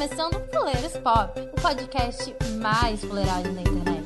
[0.00, 3.99] começando Fuleiros Pop, o podcast mais fuleiragem da internet.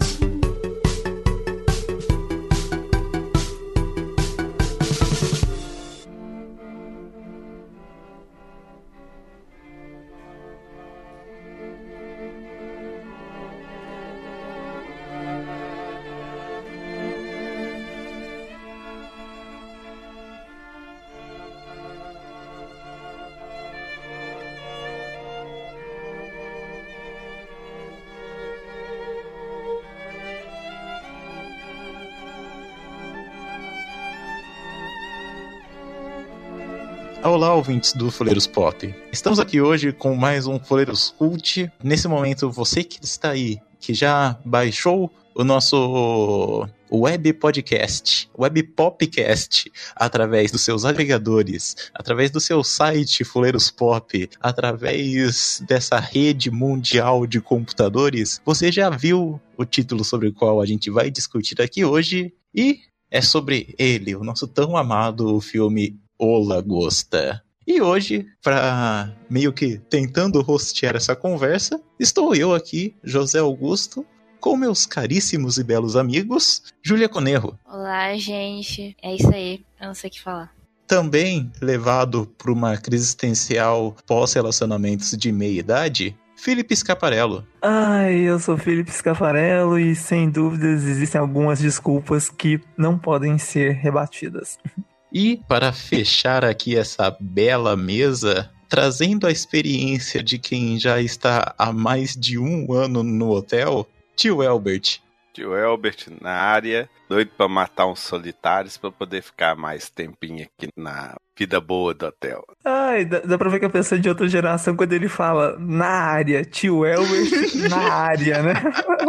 [37.44, 38.94] Olá, ouvintes do Foleiros Pop.
[39.12, 41.70] Estamos aqui hoje com mais um Foleiros Cult.
[41.82, 49.70] Nesse momento, você que está aí, que já baixou o nosso web podcast, web popcast,
[49.94, 57.42] através dos seus agregadores, através do seu site Fuleiros Pop, através dessa rede mundial de
[57.42, 62.32] computadores, você já viu o título sobre o qual a gente vai discutir aqui hoje
[62.54, 67.42] e é sobre ele, o nosso tão amado filme o Lagosta.
[67.66, 74.04] E hoje, para meio que tentando rostear essa conversa, estou eu aqui, José Augusto,
[74.38, 77.58] com meus caríssimos e belos amigos, Júlia Conerro.
[77.64, 78.94] Olá, gente.
[79.02, 79.64] É isso aí.
[79.80, 80.52] Eu não sei o que falar.
[80.86, 87.46] Também levado por uma crise existencial pós-relacionamentos de meia idade, Felipe Scaparello.
[87.62, 93.72] Ai, eu sou Felipe Scaparello e sem dúvidas existem algumas desculpas que não podem ser
[93.72, 94.58] rebatidas.
[95.14, 101.72] E para fechar aqui essa bela mesa, trazendo a experiência de quem já está há
[101.72, 104.98] mais de um ano no hotel, tio Elbert.
[105.32, 110.68] Tio Elbert na área, doido para matar uns solitários para poder ficar mais tempinho aqui
[110.76, 112.44] na vida boa do hotel.
[112.64, 115.56] Ai, dá, dá pra ver que a pessoa é de outra geração quando ele fala
[115.60, 118.54] na área, tio Elbert na área, né?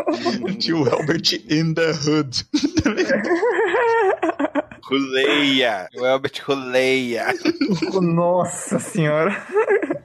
[0.60, 2.46] tio Elbert in the hood.
[4.88, 5.90] Ruleia!
[5.96, 7.34] O Elbert Ruleia!
[8.02, 9.36] Nossa senhora!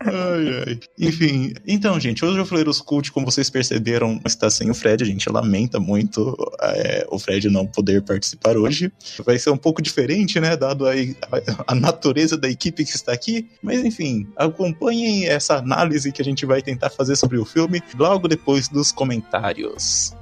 [0.00, 0.80] Ai, ai.
[0.98, 5.04] Enfim, então, gente, hoje o Fleiros Cult, como vocês perceberam, está sem o Fred.
[5.04, 8.91] A gente lamenta muito é, o Fred não poder participar hoje.
[9.24, 10.56] Vai ser um pouco diferente, né?
[10.56, 13.50] Dado a, a, a, natureza da equipe que está aqui.
[13.62, 18.26] Mas, enfim, acompanhem essa análise que a gente vai tentar fazer sobre o filme logo
[18.26, 20.14] depois dos comentários.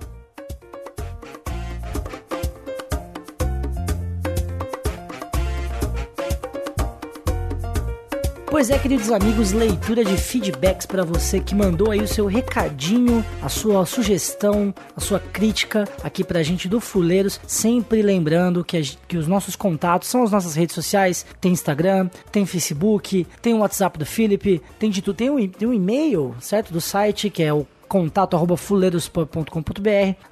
[8.51, 13.23] Pois é, queridos amigos, leitura de feedbacks para você que mandou aí o seu recadinho,
[13.43, 17.39] a sua sugestão, a sua crítica aqui pra gente do Fuleiros.
[17.47, 22.09] Sempre lembrando que, a, que os nossos contatos são as nossas redes sociais: tem Instagram,
[22.33, 25.17] tem Facebook, tem o WhatsApp do Felipe, tem de tudo.
[25.17, 26.73] Tem um, tem um e-mail, certo?
[26.73, 28.57] Do site que é o contato arroba.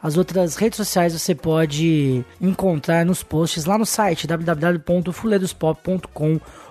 [0.02, 6.65] As outras redes sociais você pode encontrar nos posts lá no site www.fuleirospop.com.br br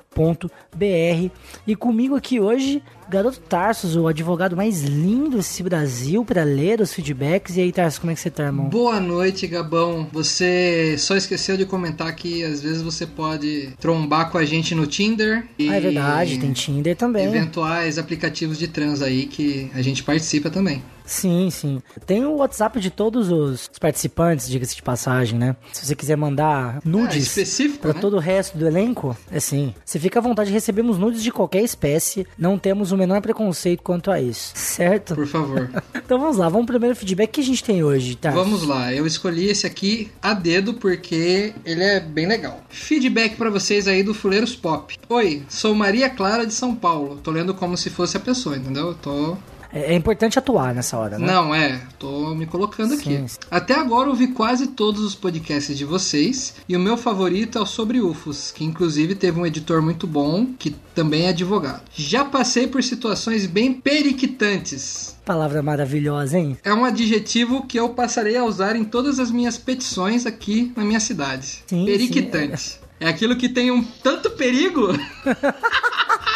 [1.67, 6.93] E comigo aqui hoje, Garoto Tarsos, o advogado mais lindo desse Brasil para ler os
[6.93, 7.55] feedbacks.
[7.55, 8.69] E aí, Tarsos, como é que você tá, irmão?
[8.69, 10.07] Boa noite, Gabão.
[10.11, 14.87] Você só esqueceu de comentar que às vezes você pode trombar com a gente no
[14.87, 15.45] Tinder.
[15.57, 17.25] E ah, é verdade, tem Tinder também.
[17.25, 20.81] Eventuais aplicativos de trans aí que a gente participa também.
[21.05, 21.81] Sim, sim.
[22.05, 25.55] Tem o WhatsApp de todos os participantes, diga-se de passagem, né?
[25.71, 27.99] Se você quiser mandar nudes ah, para né?
[28.01, 29.73] todo o resto do elenco, é sim.
[29.85, 34.09] Você fica à vontade, recebemos nudes de qualquer espécie, não temos o menor preconceito quanto
[34.09, 35.15] a isso, certo?
[35.15, 35.69] Por favor.
[35.95, 38.31] então vamos lá, vamos pro primeiro feedback que a gente tem hoje, tá?
[38.31, 42.61] Vamos lá, eu escolhi esse aqui a dedo porque ele é bem legal.
[42.69, 44.95] Feedback para vocês aí do Fuleiros Pop.
[45.09, 47.19] Oi, sou Maria Clara de São Paulo.
[47.23, 48.87] Tô lendo como se fosse a pessoa, entendeu?
[48.87, 49.37] Eu tô
[49.75, 51.27] é, é importante atuar nessa hora, né?
[51.27, 51.81] Não, é.
[51.99, 53.25] Tô me colocando sim, aqui.
[53.51, 57.65] Até agora ouvi quase todos os podcasts de vocês e o meu favorito é o
[57.65, 61.81] sobre UFOs, que inclusive teve um editor muito bom, que também é advogado.
[61.93, 65.13] Já passei por situações bem periquitantes.
[65.25, 66.57] Palavra maravilhosa, hein?
[66.63, 70.85] É um adjetivo que eu passarei a usar em todas as minhas petições aqui na
[70.85, 71.63] minha cidade.
[71.67, 72.61] Sim, periquitante.
[72.61, 73.07] Sim, é.
[73.07, 74.87] é aquilo que tem um tanto perigo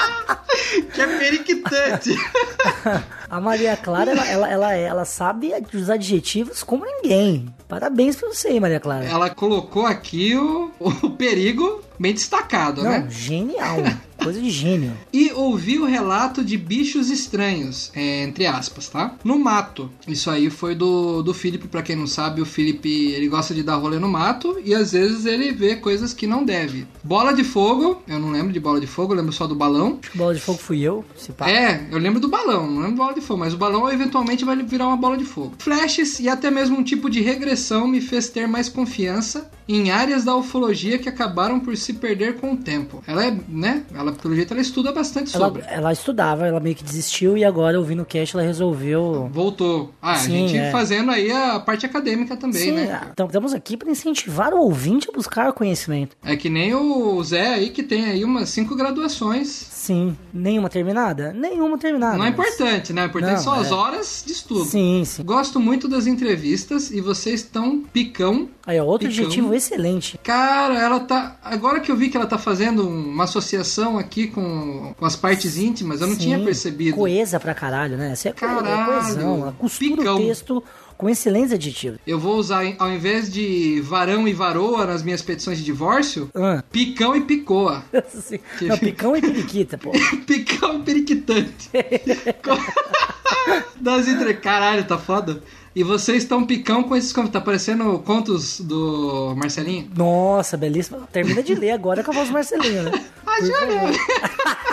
[0.94, 2.16] que é periquitante.
[3.30, 7.54] A Maria Clara, ela, ela, ela, ela sabe os adjetivos como ninguém.
[7.68, 9.06] Parabéns pra você, Maria Clara.
[9.06, 13.08] Ela colocou aqui o, o perigo bem destacado, Não, né?
[13.10, 13.78] Genial.
[14.24, 14.94] Coisa de gênio.
[15.12, 19.16] E ouvi o relato de bichos estranhos, é, entre aspas, tá?
[19.24, 19.90] No mato.
[20.08, 23.64] Isso aí foi do, do Felipe, pra quem não sabe, o Felipe, ele gosta de
[23.64, 26.86] dar rolê no mato e às vezes ele vê coisas que não deve.
[27.04, 30.00] Bola de fogo, eu não lembro de bola de fogo, eu lembro só do balão.
[30.14, 31.50] Bola de fogo fui eu, se pá.
[31.50, 34.56] É, eu lembro do balão, não lembro bola de fogo, mas o balão eventualmente vai
[34.58, 35.54] virar uma bola de fogo.
[35.60, 40.24] Flashes e até mesmo um tipo de regressão me fez ter mais confiança em áreas
[40.26, 43.04] da ufologia que acabaram por se perder com o tempo.
[43.06, 43.84] Ela é, né?
[43.94, 45.64] Ela, pelo jeito, ela estuda bastante Ela, sobre.
[45.68, 49.30] ela estudava, ela meio que desistiu e agora, ouvindo o cast, ela resolveu.
[49.32, 49.94] Voltou.
[50.02, 50.72] Ah, Sim, a gente é.
[50.72, 53.10] fazendo aí a parte acadêmica também, Sim, né?
[53.14, 56.18] então, estamos aqui para incentivar o ouvinte a buscar conhecimento.
[56.24, 59.48] É que nem o Zé aí que tem aí umas cinco graduações.
[59.50, 61.32] Sim, nenhuma terminada?
[61.32, 62.18] Nenhuma terminada.
[62.18, 63.04] Não é importante, né?
[63.04, 63.74] O importante Não, são as é.
[63.74, 64.66] horas de estudo.
[64.66, 65.24] Sim, sim.
[65.24, 68.50] Gosto muito das entrevistas e vocês estão picão.
[68.66, 69.26] Aí, ó, outro Picão.
[69.26, 70.18] adjetivo excelente.
[70.24, 71.38] Cara, ela tá.
[71.44, 75.58] Agora que eu vi que ela tá fazendo uma associação aqui com, com as partes
[75.58, 76.96] íntimas, eu não Sim, tinha percebido.
[76.98, 78.14] Coesa pra caralho, né?
[78.14, 79.42] Isso é, é Caralho, coesão.
[79.42, 80.16] Ela costura picão.
[80.16, 80.64] o texto
[80.98, 81.98] com excelentes adjetivos.
[82.06, 86.62] Eu vou usar, ao invés de varão e varoa nas minhas petições de divórcio, Ah,
[86.70, 87.84] picão e picoa.
[88.10, 88.40] sim.
[88.64, 89.92] Não, picão e periquita, pô.
[90.28, 91.70] Picão e periquitante.
[93.80, 94.34] das entre...
[94.34, 95.42] Caralho, tá foda.
[95.76, 97.32] E vocês estão picão com esses contos.
[97.32, 99.90] Tá parecendo contos do Marcelinho?
[99.96, 101.08] Nossa, belíssimo.
[101.12, 103.06] Termina de ler agora com a voz do Marcelinho, né?
[103.26, 103.82] A Júlia!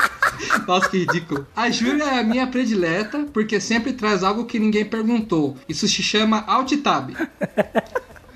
[0.67, 1.47] Nossa, que ridículo.
[1.55, 5.57] A Júlia é a minha predileta porque sempre traz algo que ninguém perguntou.
[5.69, 7.11] Isso se chama Alt Tab.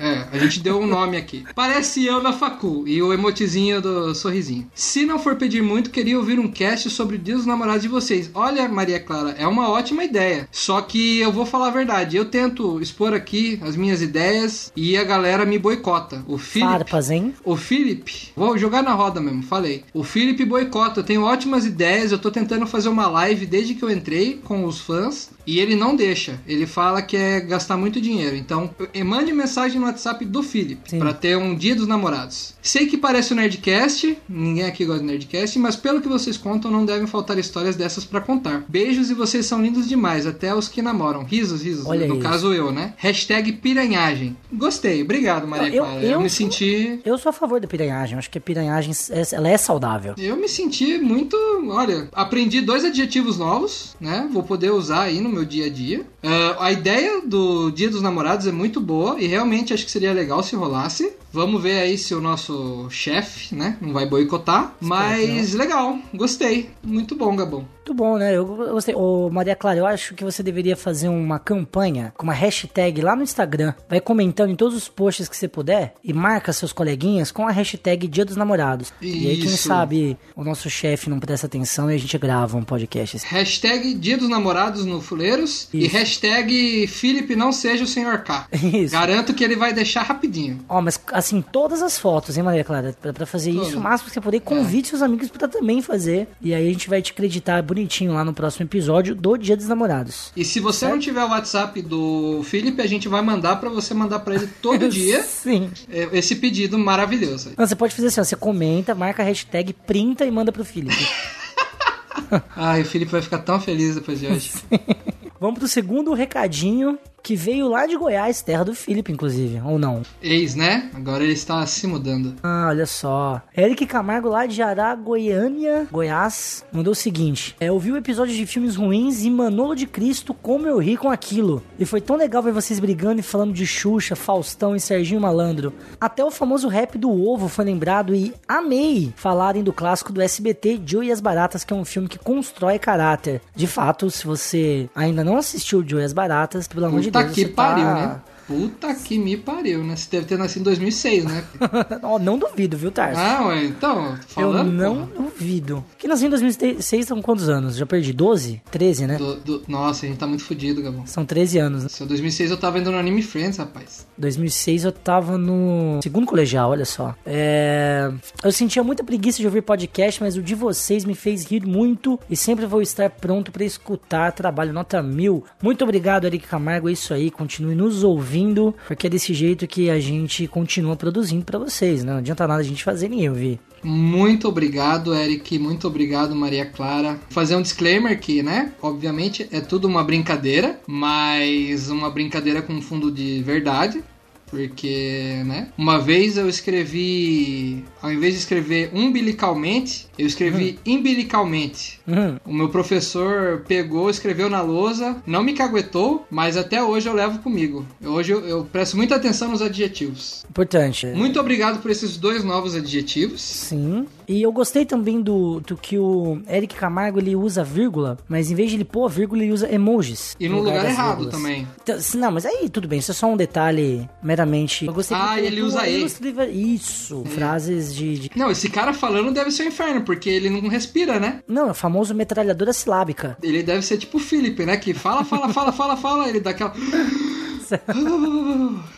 [0.00, 1.44] É, a gente deu um nome aqui.
[1.54, 4.66] Parece eu na facu e o emotizinho do sorrisinho.
[4.74, 7.88] Se não for pedir muito, queria ouvir um cast sobre o Dia dos Namorados de
[7.88, 8.30] vocês.
[8.32, 10.48] Olha, Maria Clara, é uma ótima ideia.
[10.50, 12.16] Só que eu vou falar a verdade.
[12.16, 16.24] Eu tento expor aqui as minhas ideias e a galera me boicota.
[16.26, 17.34] O Felipe, Farpas, hein?
[17.44, 19.84] o Felipe, vou jogar na roda mesmo, falei.
[19.92, 23.82] O Felipe boicota, eu tenho ótimas ideias, eu tô tentando fazer uma live desde que
[23.82, 26.40] eu entrei com os fãs e ele não deixa.
[26.46, 28.36] Ele fala que é gastar muito dinheiro.
[28.36, 28.70] Então,
[29.04, 32.54] mande mensagem no WhatsApp do Felipe pra ter um dia dos namorados.
[32.62, 36.70] Sei que parece um Nerdcast, ninguém aqui gosta de Nerdcast, mas pelo que vocês contam,
[36.70, 38.64] não devem faltar histórias dessas pra contar.
[38.68, 41.24] Beijos e vocês são lindos demais, até os que namoram.
[41.24, 41.86] Risos, risos.
[41.86, 42.22] Olha no isso.
[42.22, 42.94] caso eu, né?
[42.96, 44.36] Hashtag piranhagem.
[44.52, 46.02] Gostei, obrigado, Maria Eu- Clara.
[46.02, 48.18] eu eu me sou- senti Eu sou a favor da piranhagem.
[48.18, 50.14] Acho que a piranhagem é- ela é saudável.
[50.18, 51.36] Eu me senti muito.
[51.70, 54.28] Olha, aprendi dois adjetivos novos, né?
[54.32, 56.06] Vou poder usar aí no meu dia a dia.
[56.22, 60.12] Ah, a ideia do Dia dos Namorados é muito boa e realmente acho que seria
[60.12, 61.12] legal se rolasse.
[61.32, 64.74] Vamos ver aí se o nosso chefe, né, não vai boicotar.
[64.80, 66.70] Mas legal, gostei.
[66.82, 67.66] Muito bom, Gabão.
[67.90, 68.36] Muito bom, né?
[68.36, 68.94] Eu gostei.
[68.94, 73.16] Ô, Maria Clara, eu acho que você deveria fazer uma campanha com uma hashtag lá
[73.16, 73.74] no Instagram.
[73.88, 77.50] Vai comentando em todos os posts que você puder e marca seus coleguinhas com a
[77.50, 78.92] hashtag Dia dos Namorados.
[79.00, 79.66] E aí, quem Isso.
[79.68, 83.16] sabe, o nosso chefe não presta atenção e a gente grava um podcast.
[83.16, 83.26] assim.
[83.26, 85.96] Hashtag Dia dos Namorados no Fuleiros e Isso.
[85.96, 88.46] hashtag Felipe não seja o Senhor K.
[88.54, 88.92] Isso.
[88.92, 90.60] Garanto que ele vai deixar rapidinho.
[90.68, 92.94] Ó, mas assim, todas as fotos, hein, Maria Clara?
[93.00, 93.68] Pra, pra fazer Todas.
[93.68, 96.28] isso, o máximo que você puder, convide seus amigos pra também fazer.
[96.40, 99.68] E aí a gente vai te acreditar bonitinho lá no próximo episódio do Dia dos
[99.68, 100.32] Namorados.
[100.36, 103.94] E se você não tiver o WhatsApp do Felipe, a gente vai mandar pra você
[103.94, 105.70] mandar pra ele todo dia Sim.
[105.90, 107.52] é, esse pedido maravilhoso.
[107.56, 110.64] Não, você pode fazer assim, ó, você comenta, marca a hashtag, printa e manda pro
[110.64, 111.06] Felipe.
[112.56, 114.52] Ai, o Felipe vai ficar tão feliz depois de hoje.
[115.40, 120.02] Vamos pro segundo recadinho, que veio lá de Goiás, terra do Felipe, inclusive, ou não?
[120.22, 120.90] Ex, né?
[120.94, 122.34] Agora ele está se mudando.
[122.42, 123.42] Ah, olha só.
[123.56, 128.46] Eric Camargo, lá de Aragoiânia, Goiás, mandou o seguinte: é, Eu vi o episódio de
[128.46, 131.62] filmes ruins e Manolo de Cristo, como eu ri com aquilo.
[131.78, 135.72] E foi tão legal ver vocês brigando e falando de Xuxa, Faustão e Serginho Malandro.
[136.00, 140.80] Até o famoso rap do ovo foi lembrado e amei falarem do clássico do SBT,
[140.84, 143.40] Joe e as Baratas, que é um filme que constrói caráter.
[143.54, 147.22] De fato, se você ainda não assistiu Joe e as Baratas, pelo amor de Puta
[147.24, 147.94] Deus, que você pariu, tá...
[147.94, 148.20] né?
[148.50, 149.94] Puta que me pariu, né?
[149.94, 151.44] Você deve ter nascido em 2006, né?
[152.02, 153.20] Ó, não duvido, viu, Tarso?
[153.20, 154.72] ah, ué, então, tô Eu falando.
[154.72, 155.30] não porra.
[155.30, 155.84] duvido.
[155.96, 157.76] Que nasceu em 2006 são quantos anos?
[157.76, 158.12] Já perdi?
[158.12, 158.60] 12?
[158.70, 159.16] 13, né?
[159.18, 161.06] Do- do- Nossa, a gente tá muito fudido, Gabão.
[161.06, 161.84] São 13 anos.
[161.84, 161.88] né?
[161.88, 164.06] Se eu 2006 eu tava indo no Anime Friends, rapaz.
[164.18, 167.14] 2006 eu tava no segundo colegial, olha só.
[167.24, 168.10] É...
[168.42, 172.18] Eu sentia muita preguiça de ouvir podcast, mas o de vocês me fez rir muito
[172.28, 174.32] e sempre vou estar pronto pra escutar.
[174.32, 175.44] Trabalho nota mil.
[175.62, 176.88] Muito obrigado, Eric Camargo.
[176.88, 177.30] É isso aí.
[177.30, 178.39] Continue nos ouvindo,
[178.86, 182.12] porque é desse jeito que a gente continua produzindo pra vocês, né?
[182.12, 183.60] Não adianta nada a gente fazer nem eu ouvir.
[183.82, 185.58] Muito obrigado, Eric.
[185.58, 187.18] Muito obrigado, Maria Clara.
[187.30, 188.72] Fazer um disclaimer que, né?
[188.82, 194.02] Obviamente é tudo uma brincadeira, mas uma brincadeira com fundo de verdade.
[194.50, 195.68] Porque, né?
[195.78, 197.84] Uma vez eu escrevi.
[198.02, 200.94] Ao invés de escrever umbilicalmente, eu escrevi Uhum.
[200.94, 202.00] imbilicalmente.
[202.44, 207.38] O meu professor pegou, escreveu na lousa, não me caguetou, mas até hoje eu levo
[207.38, 207.86] comigo.
[208.04, 210.44] Hoje eu, eu presto muita atenção nos adjetivos.
[210.50, 211.06] Importante.
[211.06, 213.40] Muito obrigado por esses dois novos adjetivos.
[213.40, 214.06] Sim.
[214.32, 218.54] E eu gostei também do, do que o Eric Camargo ele usa vírgula, mas em
[218.54, 220.36] vez de ele pôr a vírgula, ele usa emojis.
[220.38, 221.34] E no lugar das errado vírgulas.
[221.34, 221.66] também.
[221.82, 224.86] Então, não, mas aí tudo bem, isso é só um detalhe meramente.
[224.86, 225.98] Eu gostei Ah, ele usa e.
[225.98, 230.48] ilustra- Isso, frases de, de- Não, esse cara falando deve ser um inferno, porque ele
[230.48, 231.42] não respira, né?
[231.48, 233.36] Não, é o famoso metralhadora silábica.
[233.42, 234.76] Ele deve ser tipo o Felipe, né?
[234.76, 236.72] Que fala, fala, fala, fala, fala, ele dá aquela.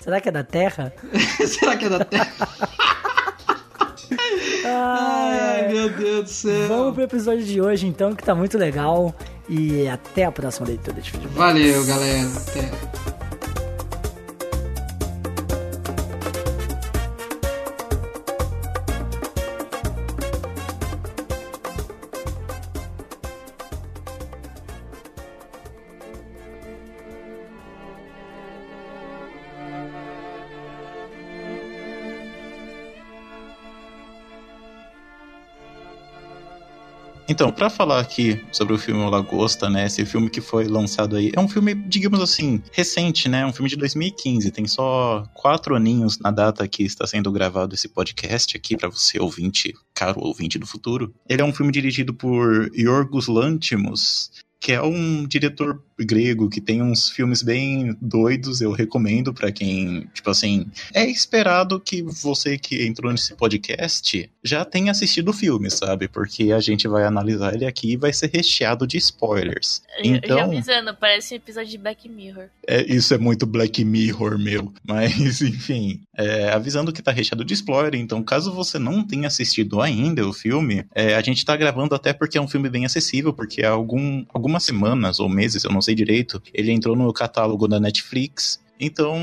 [0.03, 0.93] Será que é da Terra?
[1.47, 2.33] Será que é da Terra?
[4.65, 6.69] Ai, meu Deus do céu.
[6.69, 9.15] Vamos pro episódio de hoje então, que tá muito legal.
[9.49, 11.35] E até a próxima leitura de feedback.
[11.35, 12.29] Valeu, galera.
[12.29, 13.12] Até.
[37.33, 39.87] Então, pra falar aqui sobre o filme O Lagosta, né?
[39.87, 43.47] Esse filme que foi lançado aí, é um filme, digamos assim, recente, né?
[43.47, 47.89] Um filme de 2015, tem só quatro aninhos na data que está sendo gravado esse
[47.89, 51.15] podcast aqui pra você ouvinte, caro ouvinte do futuro.
[51.27, 54.31] Ele é um filme dirigido por Yorgos Lanthimos,
[54.63, 60.09] que é um diretor grego que tem uns filmes bem doidos, eu recomendo pra quem,
[60.15, 65.69] tipo assim, é esperado que você que entrou nesse podcast já tenha assistido o filme,
[65.71, 66.07] sabe?
[66.09, 69.83] Porque a gente vai analisar ele aqui e vai ser recheado de spoilers.
[69.99, 72.47] Já- Já Então, avisando, parece um episódio de Black Mirror.
[72.67, 74.73] é, isso é muito Black Mirror, meu.
[74.85, 79.81] Mas, enfim, é, avisando que tá recheado de spoiler, então caso você não tenha assistido
[79.81, 83.33] ainda o filme, é, a gente tá gravando até porque é um filme bem acessível,
[83.33, 87.67] porque há algum, algumas semanas ou meses, eu não sei direito, ele entrou no catálogo
[87.67, 88.61] da Netflix.
[88.79, 89.17] Então,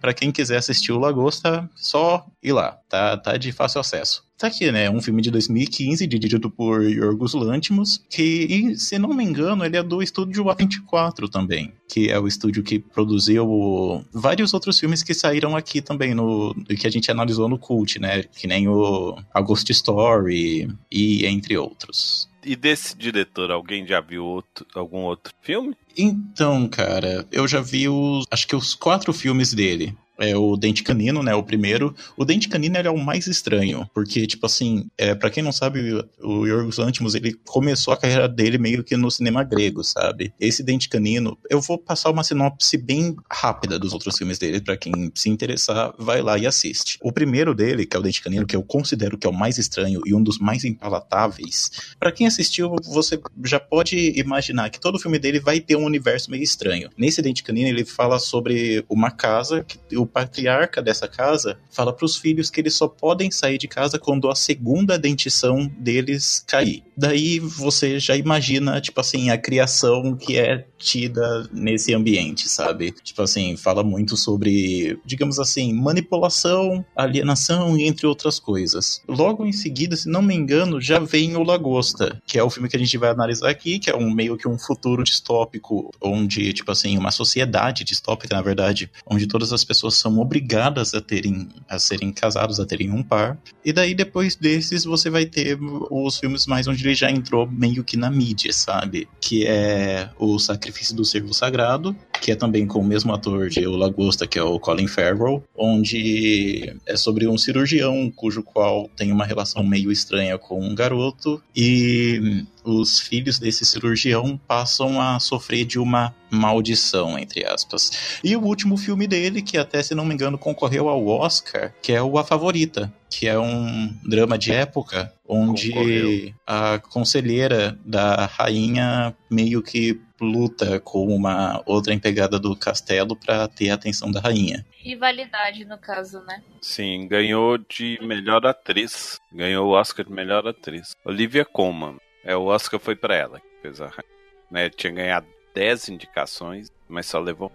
[0.00, 4.24] pra quem quiser assistir o Lagosta, só ir lá, tá, tá de fácil acesso.
[4.36, 4.90] Tá aqui, né?
[4.90, 9.82] Um filme de 2015, dirigido por Yorgos Lanthimos, que, se não me engano, ele é
[9.82, 15.56] do estúdio A24 também, que é o estúdio que produziu vários outros filmes que saíram
[15.56, 18.24] aqui também, no que a gente analisou no Cult, né?
[18.24, 22.28] Que nem o A Ghost Story e entre outros.
[22.44, 25.74] E desse diretor, alguém já viu outro- algum outro filme?
[25.96, 28.26] Então, cara, eu já vi os.
[28.30, 29.96] Acho que os quatro filmes dele.
[30.18, 31.34] É o Dente Canino, né?
[31.34, 31.94] O primeiro.
[32.16, 36.04] O Dente Canino é o mais estranho, porque, tipo assim, é, para quem não sabe,
[36.22, 40.32] o Yorgos Lanthimos, ele começou a carreira dele meio que no cinema grego, sabe?
[40.38, 44.76] Esse Dente Canino, eu vou passar uma sinopse bem rápida dos outros filmes dele, para
[44.76, 46.98] quem se interessar, vai lá e assiste.
[47.02, 49.58] O primeiro dele, que é o Dente Canino, que eu considero que é o mais
[49.58, 54.98] estranho e um dos mais impalatáveis, para quem assistiu, você já pode imaginar que todo
[54.98, 56.90] filme dele vai ter um universo meio estranho.
[56.96, 62.04] Nesse Dente Canino, ele fala sobre uma casa que o patriarca dessa casa fala para
[62.04, 66.84] os filhos que eles só podem sair de casa quando a segunda dentição deles cair.
[66.96, 72.92] Daí você já imagina, tipo assim, a criação que é tida nesse ambiente, sabe?
[73.02, 79.02] Tipo assim, fala muito sobre, digamos assim, manipulação, alienação e entre outras coisas.
[79.08, 82.68] Logo em seguida, se não me engano, já vem o Lagosta, que é o filme
[82.68, 86.52] que a gente vai analisar aqui, que é um meio que um futuro distópico, onde,
[86.52, 91.48] tipo assim, uma sociedade distópica, na verdade, onde todas as pessoas são obrigadas a terem
[91.68, 93.38] a serem casados, a terem um par.
[93.64, 95.58] E daí depois desses você vai ter
[95.90, 99.08] os filmes mais onde ele já entrou meio que na mídia, sabe?
[99.20, 103.66] Que é o Sacrifício do Cervo Sagrado, que é também com o mesmo ator de
[103.66, 109.12] O Lagosta, que é o Colin Farrell, onde é sobre um cirurgião cujo qual tem
[109.12, 115.64] uma relação meio estranha com um garoto e os filhos desse cirurgião passam a sofrer
[115.64, 118.18] de uma maldição, entre aspas.
[118.24, 121.92] E o último filme dele, que até se não me engano concorreu ao Oscar, que
[121.92, 126.34] é o A Favorita, que é um drama de época onde Concorreu.
[126.46, 133.70] a conselheira da rainha meio que luta com uma outra empregada do castelo para ter
[133.70, 134.64] a atenção da rainha.
[134.72, 136.42] Rivalidade, no caso, né?
[136.60, 139.18] Sim, ganhou de melhor atriz.
[139.32, 140.92] Ganhou o Oscar de melhor atriz.
[141.04, 141.96] Olivia Colman.
[142.24, 144.14] É, o Oscar foi pra ela que fez a rainha.
[144.50, 147.50] Né, tinha ganhado 10 indicações, mas só levou.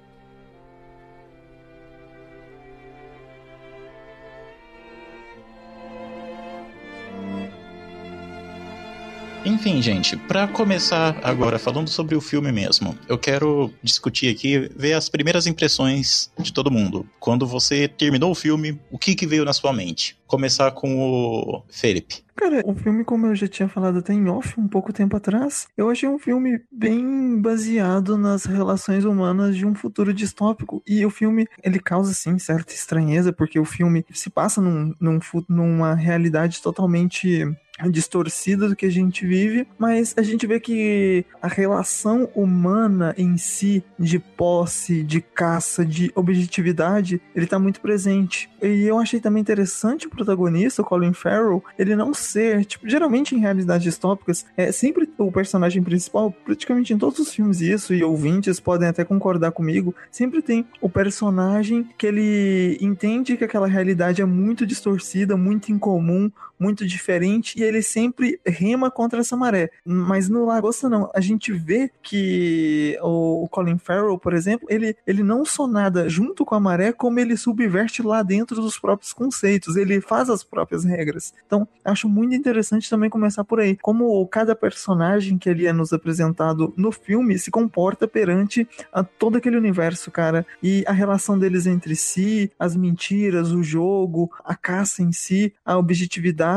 [9.46, 14.94] Enfim, gente, para começar agora falando sobre o filme mesmo, eu quero discutir aqui, ver
[14.94, 17.08] as primeiras impressões de todo mundo.
[17.20, 20.18] Quando você terminou o filme, o que, que veio na sua mente?
[20.28, 22.24] Começar com o Felipe.
[22.36, 25.68] Cara, o filme, como eu já tinha falado até em off um pouco tempo atrás,
[25.76, 30.82] eu achei um filme bem baseado nas relações humanas de um futuro distópico.
[30.88, 35.20] E o filme, ele causa, sim, certa estranheza, porque o filme se passa num, num,
[35.50, 37.46] numa realidade totalmente
[37.88, 43.38] distorcida do que a gente vive, mas a gente vê que a relação humana em
[43.38, 48.50] si, de posse, de caça, de objetividade, ele tá muito presente.
[48.62, 53.36] E eu achei também interessante o protagonista, o Colin Farrell, ele não ser, tipo, geralmente
[53.36, 58.04] em realidades distópicas, é sempre o personagem principal, praticamente em todos os filmes isso, e
[58.04, 64.22] ouvintes podem até concordar comigo, sempre tem o personagem que ele entende que aquela realidade
[64.22, 69.72] é muito distorcida, muito incomum, muito diferente, e ele sempre rema contra essa maré.
[69.86, 71.10] Mas no Lagosta não.
[71.16, 76.44] A gente vê que o Colin Farrell, por exemplo, ele, ele não só nada junto
[76.44, 79.76] com a maré, como ele subverte lá dentro dos próprios conceitos.
[79.76, 81.34] Ele faz as próprias regras.
[81.46, 83.78] Então, acho muito interessante também começar por aí.
[83.78, 89.38] Como cada personagem que ele é nos apresentado no filme se comporta perante a todo
[89.38, 90.46] aquele universo, cara.
[90.62, 95.78] E a relação deles entre si, as mentiras, o jogo, a caça em si, a
[95.78, 96.49] objetividade.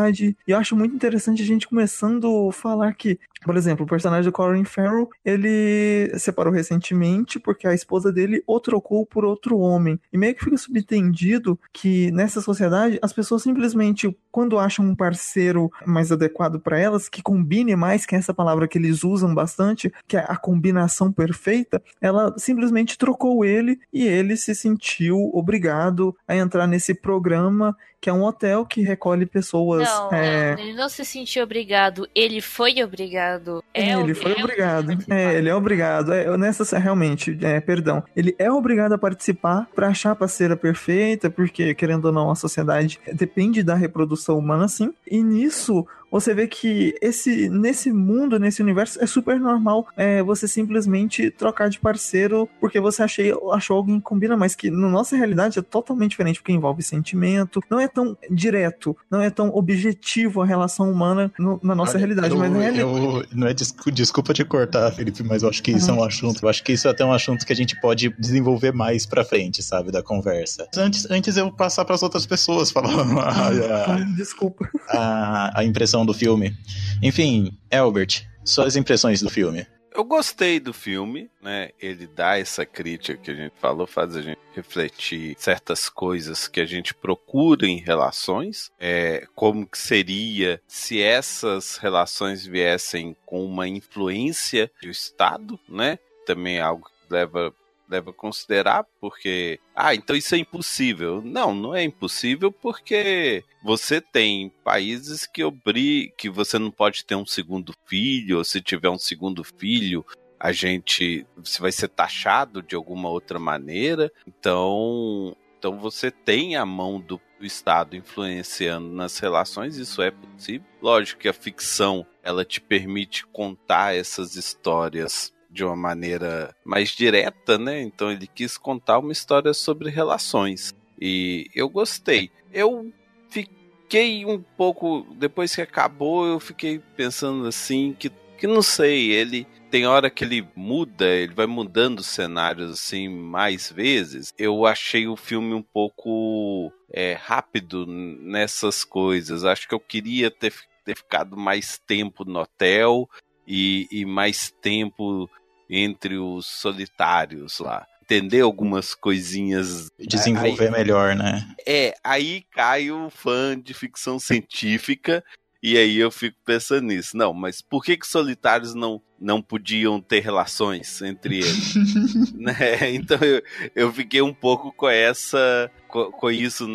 [0.47, 4.25] E eu acho muito interessante a gente começando a falar que, por exemplo, o personagem
[4.25, 10.01] do Colin Farrell, ele separou recentemente porque a esposa dele o trocou por outro homem.
[10.13, 15.71] E meio que fica subtendido que nessa sociedade as pessoas simplesmente, quando acham um parceiro
[15.87, 19.93] mais adequado para elas, que combine mais, que é essa palavra que eles usam bastante,
[20.07, 26.37] que é a combinação perfeita, ela simplesmente trocou ele e ele se sentiu obrigado a
[26.37, 29.89] entrar nesse programa que é um hotel que recolhe pessoas.
[29.89, 30.57] Não, é...
[30.59, 33.63] ele não se sentiu obrigado, ele foi obrigado.
[33.73, 34.99] É, ele foi é obrigado.
[35.09, 36.13] É, ele é obrigado.
[36.13, 38.03] É, nessa, realmente, é, perdão.
[38.17, 42.35] Ele é obrigado a participar para achar a parceira perfeita, porque, querendo ou não, a
[42.35, 44.93] sociedade depende da reprodução humana, sim.
[45.09, 50.47] E nisso, você vê que esse nesse mundo, nesse universo, é super normal é, você
[50.47, 55.17] simplesmente trocar de parceiro porque você achei, achou alguém que combina, mas que na nossa
[55.17, 60.43] realidade é totalmente diferente, porque envolve sentimento, não é tão direto, não é tão objetivo
[60.43, 62.35] a relação humana no, na nossa Olha, realidade.
[62.35, 65.99] Eu, mas eu, não é desculpa te cortar, Felipe, mas eu acho que isso uhum.
[65.99, 66.43] é um assunto.
[66.43, 69.25] Eu acho que isso é até um assunto que a gente pode desenvolver mais pra
[69.25, 70.69] frente, sabe, da conversa.
[70.77, 74.69] Antes, antes eu passar para as outras pessoas falando a, a, desculpa.
[74.91, 76.55] A, a impressão do filme.
[77.03, 79.67] Enfim, Albert, suas impressões do filme.
[79.95, 81.71] Eu gostei do filme, né?
[81.79, 86.61] Ele dá essa crítica que a gente falou, faz a gente refletir certas coisas que
[86.61, 93.69] a gente procura em relações, é, como que seria se essas relações viessem com uma
[93.69, 95.99] influência do Estado, né?
[96.25, 97.55] Também é algo que leva
[97.89, 99.59] deve considerar, porque.
[99.75, 101.23] Ah, então isso é impossível.
[101.23, 107.15] Não, não é impossível porque você tem países que obrigam que você não pode ter
[107.15, 110.05] um segundo filho, ou se tiver um segundo filho,
[110.39, 111.25] a gente
[111.61, 114.11] vai ser taxado de alguma outra maneira.
[114.27, 120.67] Então, então você tem a mão do Estado influenciando nas relações, isso é possível.
[120.81, 127.59] Lógico que a ficção ela te permite contar essas histórias de uma maneira mais direta,
[127.59, 127.83] né?
[127.83, 130.75] Então ele quis contar uma história sobre relações.
[131.01, 132.31] E eu gostei.
[132.53, 132.91] Eu
[133.29, 135.07] fiquei um pouco.
[135.17, 139.47] Depois que acabou, eu fiquei pensando assim, que, que não sei, ele.
[139.71, 144.35] Tem hora que ele muda, ele vai mudando cenários assim mais vezes.
[144.37, 149.45] Eu achei o filme um pouco é, rápido nessas coisas.
[149.45, 150.53] Acho que eu queria ter,
[150.85, 153.09] ter ficado mais tempo no hotel
[153.47, 155.29] e, e mais tempo
[155.73, 157.87] entre os solitários lá.
[158.03, 159.89] Entender algumas coisinhas.
[159.99, 161.49] Desenvolver aí, melhor, né?
[161.67, 165.25] É, aí cai o fã de ficção científica
[165.63, 167.17] e aí eu fico pensando nisso.
[167.17, 171.75] Não, mas por que que solitários não, não podiam ter relações entre eles?
[172.37, 172.91] né?
[172.91, 173.43] Então eu,
[173.75, 175.71] eu fiquei um pouco com essa.
[175.89, 176.67] com, com isso,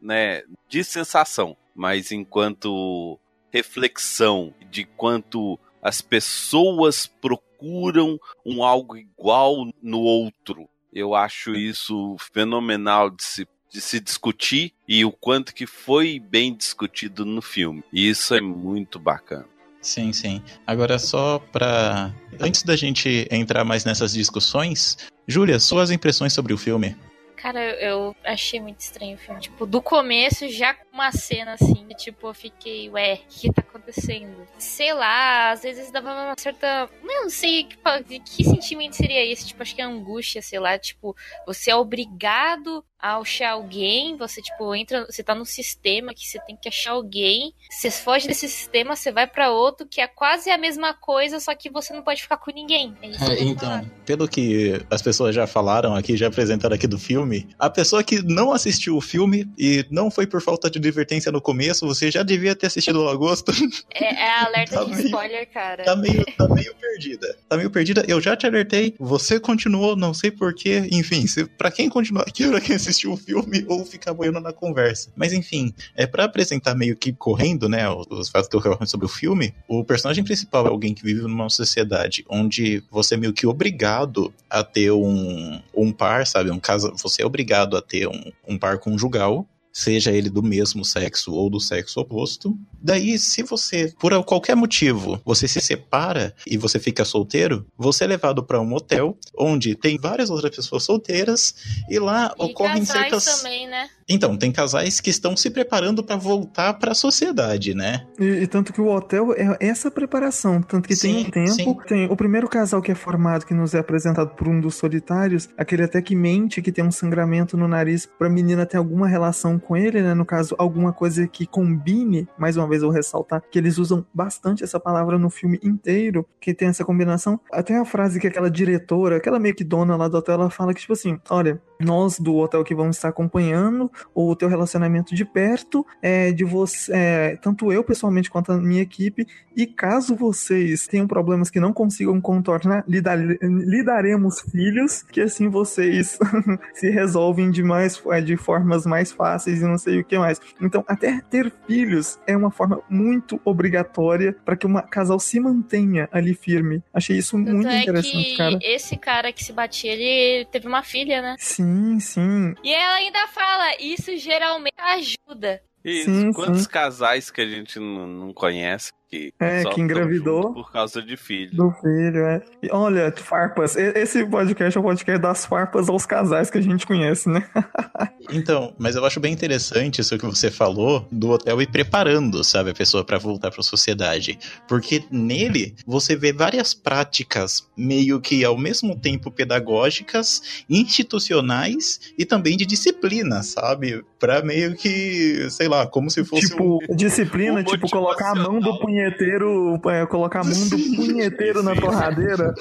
[0.00, 0.42] né?
[0.68, 1.56] De sensação.
[1.74, 3.18] Mas enquanto
[3.50, 10.68] reflexão de quanto as pessoas procuram procuram um algo igual no outro.
[10.92, 16.54] Eu acho isso fenomenal de se, de se discutir e o quanto que foi bem
[16.54, 17.84] discutido no filme.
[17.92, 19.46] E isso é muito bacana.
[19.80, 20.42] Sim, sim.
[20.66, 24.96] Agora só para antes da gente entrar mais nessas discussões,
[25.26, 26.96] Júlia, suas impressões sobre o filme?
[27.36, 29.40] Cara, eu achei muito estranho o filme.
[29.40, 34.46] Tipo, do começo já uma cena assim, tipo, eu fiquei, ué, o que tá acontecendo.
[34.58, 36.88] Sei lá, às vezes dava uma certa.
[37.02, 39.46] Não sei que, que sentimento seria esse.
[39.46, 40.78] Tipo, acho que é angústia, sei lá.
[40.78, 45.06] Tipo, você é obrigado a achar alguém, você, tipo, entra.
[45.06, 47.52] Você tá num sistema que você tem que achar alguém.
[47.70, 51.54] Você foge desse sistema, você vai para outro, que é quase a mesma coisa, só
[51.54, 52.94] que você não pode ficar com ninguém.
[53.02, 56.98] É isso é, então, pelo que as pessoas já falaram aqui, já apresentaram aqui do
[56.98, 61.32] filme, a pessoa que não assistiu o filme e não foi por falta de advertência
[61.32, 63.52] no começo, você já devia ter assistido o Lagosto.
[63.94, 65.84] É, é alerta tá de meio, spoiler, cara.
[65.84, 67.36] Tá meio, tá meio perdida.
[67.48, 68.04] Tá meio perdida.
[68.06, 70.88] Eu já te alertei, você continuou, não sei porquê.
[70.90, 74.52] Enfim, se, pra quem continuar aqui, pra quem assistiu o filme ou ficar boiando na
[74.52, 75.10] conversa.
[75.16, 79.06] Mas enfim, é para apresentar meio que correndo, né, os, os fatos que eu sobre
[79.06, 83.32] o filme, o personagem principal é alguém que vive numa sociedade onde você é meio
[83.32, 86.50] que obrigado a ter um, um par, sabe?
[86.50, 90.84] Um caso, você é obrigado a ter um, um par conjugal seja ele do mesmo
[90.84, 92.56] sexo ou do sexo oposto.
[92.80, 98.06] Daí, se você, por qualquer motivo, você se separa e você fica solteiro, você é
[98.06, 101.54] levado para um hotel onde tem várias outras pessoas solteiras
[101.88, 103.88] e lá e ocorrem certas também, né?
[104.08, 108.06] Então, tem casais que estão se preparando para voltar para a sociedade, né?
[108.18, 111.80] E, e, tanto que o hotel é essa preparação, tanto que sim, tem um tempo,
[111.82, 111.88] sim.
[111.88, 115.48] tem o primeiro casal que é formado que nos é apresentado por um dos solitários,
[115.56, 119.08] aquele até que mente que tem um sangramento no nariz para a menina ter alguma
[119.08, 120.14] relação com ele, né?
[120.14, 124.04] No caso, alguma coisa que combine, mais uma vez eu vou ressaltar que eles usam
[124.12, 127.40] bastante essa palavra no filme inteiro, que tem essa combinação.
[127.50, 130.74] Até a frase que aquela diretora, aquela meio que dona lá do hotel, ela fala
[130.74, 135.24] que tipo assim, olha, nós do hotel que vamos estar acompanhando o teu relacionamento de
[135.24, 140.86] perto, é, de você, é, tanto eu pessoalmente quanto a minha equipe, e caso vocês
[140.86, 146.18] tenham problemas que não consigam contornar, lidar, lidaremos filhos, que assim vocês
[146.74, 150.40] se resolvem de, mais, é, de formas mais fáceis e não sei o que mais.
[150.60, 156.08] Então, até ter filhos é uma forma muito obrigatória para que um casal se mantenha
[156.12, 156.82] ali firme.
[156.92, 158.58] Achei isso Tanto muito é interessante, cara.
[158.62, 161.36] Esse cara que se batia, ele teve uma filha, né?
[161.38, 162.54] Sim, sim.
[162.62, 165.60] E ela ainda fala, isso geralmente ajuda.
[165.84, 166.68] Isso, sim, quantos sim.
[166.68, 171.54] casais que a gente não, não conhece que é, que engravidou por causa de filho.
[171.54, 172.42] Do filho, é.
[172.62, 173.76] E olha, farpas.
[173.76, 177.46] Esse podcast é o podcast das farpas aos casais que a gente conhece, né?
[178.32, 182.70] então, mas eu acho bem interessante isso que você falou do hotel e preparando, sabe,
[182.70, 188.42] a pessoa para voltar para a sociedade, porque nele você vê várias práticas meio que
[188.44, 194.02] ao mesmo tempo pedagógicas, institucionais e também de disciplina, sabe?
[194.18, 198.34] Para meio que, sei lá, como se fosse tipo um, disciplina, um tipo colocar a
[198.34, 202.54] mão do punheta punheteiro, é, colocar a mão do punheteiro na torradeira.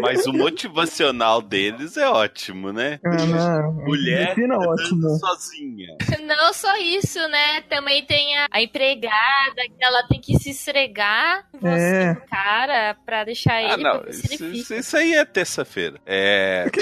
[0.00, 2.98] Mas o motivacional deles é ótimo, né?
[3.04, 5.08] É, não, Mulher é ótimo.
[5.18, 5.96] sozinha.
[6.26, 7.62] Não só isso, né?
[7.68, 12.14] Também tem a, a empregada que ela tem que se esfregar você, é.
[12.28, 13.72] cara, pra deixar ah, ele.
[13.72, 14.04] Ah, não.
[14.08, 16.00] Isso, isso, isso, aí é terça-feira.
[16.04, 16.66] É.
[16.66, 16.72] né?